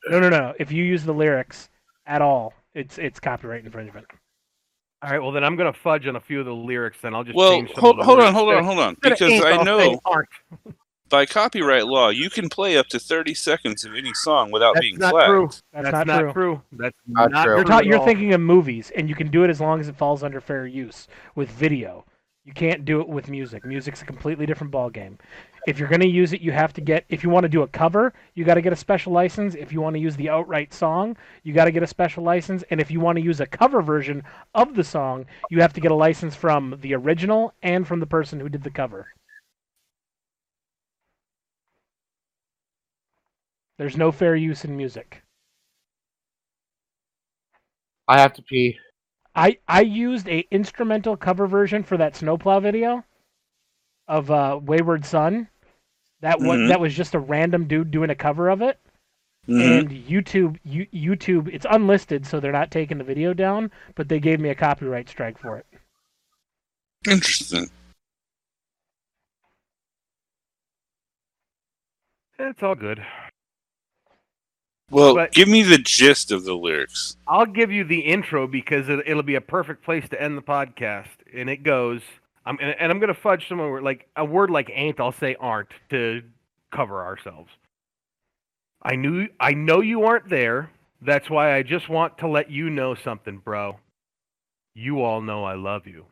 [0.08, 0.54] No, no, no.
[0.58, 1.68] If you use the lyrics
[2.06, 4.06] at all, it's it's copyright infringement.
[5.02, 5.20] All right.
[5.20, 6.98] Well, then I'm gonna fudge on a few of the lyrics.
[7.02, 8.96] Then I'll just Well, change some hold, of the hold on, hold on, hold on.
[9.02, 10.28] Because I know aren't.
[11.08, 14.84] By copyright law, you can play up to 30 seconds of any song without That's
[14.84, 15.28] being not flagged.
[15.28, 15.46] true.
[15.72, 16.62] That's, That's, not, true.
[16.72, 17.52] That's Not not, true.
[17.52, 17.56] true.
[17.56, 19.88] You're, ta- at you're thinking of movies, and you can do it as long as
[19.88, 22.04] it falls under fair use with video.
[22.44, 23.64] You can't do it with music.
[23.64, 25.18] Music's a completely different ballgame.
[25.66, 27.04] If you're going to use it, you have to get.
[27.08, 29.56] If you want to do a cover, you got to get a special license.
[29.56, 32.62] If you want to use the outright song, you got to get a special license.
[32.70, 34.22] And if you want to use a cover version
[34.54, 38.06] of the song, you have to get a license from the original and from the
[38.06, 39.08] person who did the cover.
[43.78, 45.22] There's no fair use in music.
[48.08, 48.78] I have to pee.
[49.34, 53.04] I I used a instrumental cover version for that snowplow video
[54.08, 55.48] of uh, Wayward Son.
[56.20, 56.68] That was Mhm.
[56.68, 58.80] that was just a random dude doing a cover of it.
[59.48, 59.78] Mhm.
[59.78, 64.20] And YouTube you, YouTube it's unlisted, so they're not taking the video down, but they
[64.20, 65.66] gave me a copyright strike for it.
[67.06, 67.70] Interesting.
[72.38, 73.04] It's all good.
[74.90, 77.16] Well, But- give me the gist of the lyrics.
[77.26, 80.42] I'll give you the intro because it, it'll be a perfect place to end the
[80.42, 81.08] podcast.
[81.34, 82.02] And it goes,
[82.44, 85.00] I'm and, and I'm gonna fudge some word like a word like ain't.
[85.00, 86.22] I'll say aren't to
[86.70, 87.50] cover ourselves.
[88.82, 90.70] I knew I know you aren't there.
[91.02, 93.80] That's why I just want to let you know something, bro.
[94.76, 96.06] You all know I love you.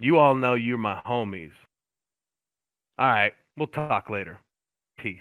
[0.00, 1.52] You all know you're my homies.
[2.98, 4.40] All right, we'll talk later.
[4.98, 5.20] Peace.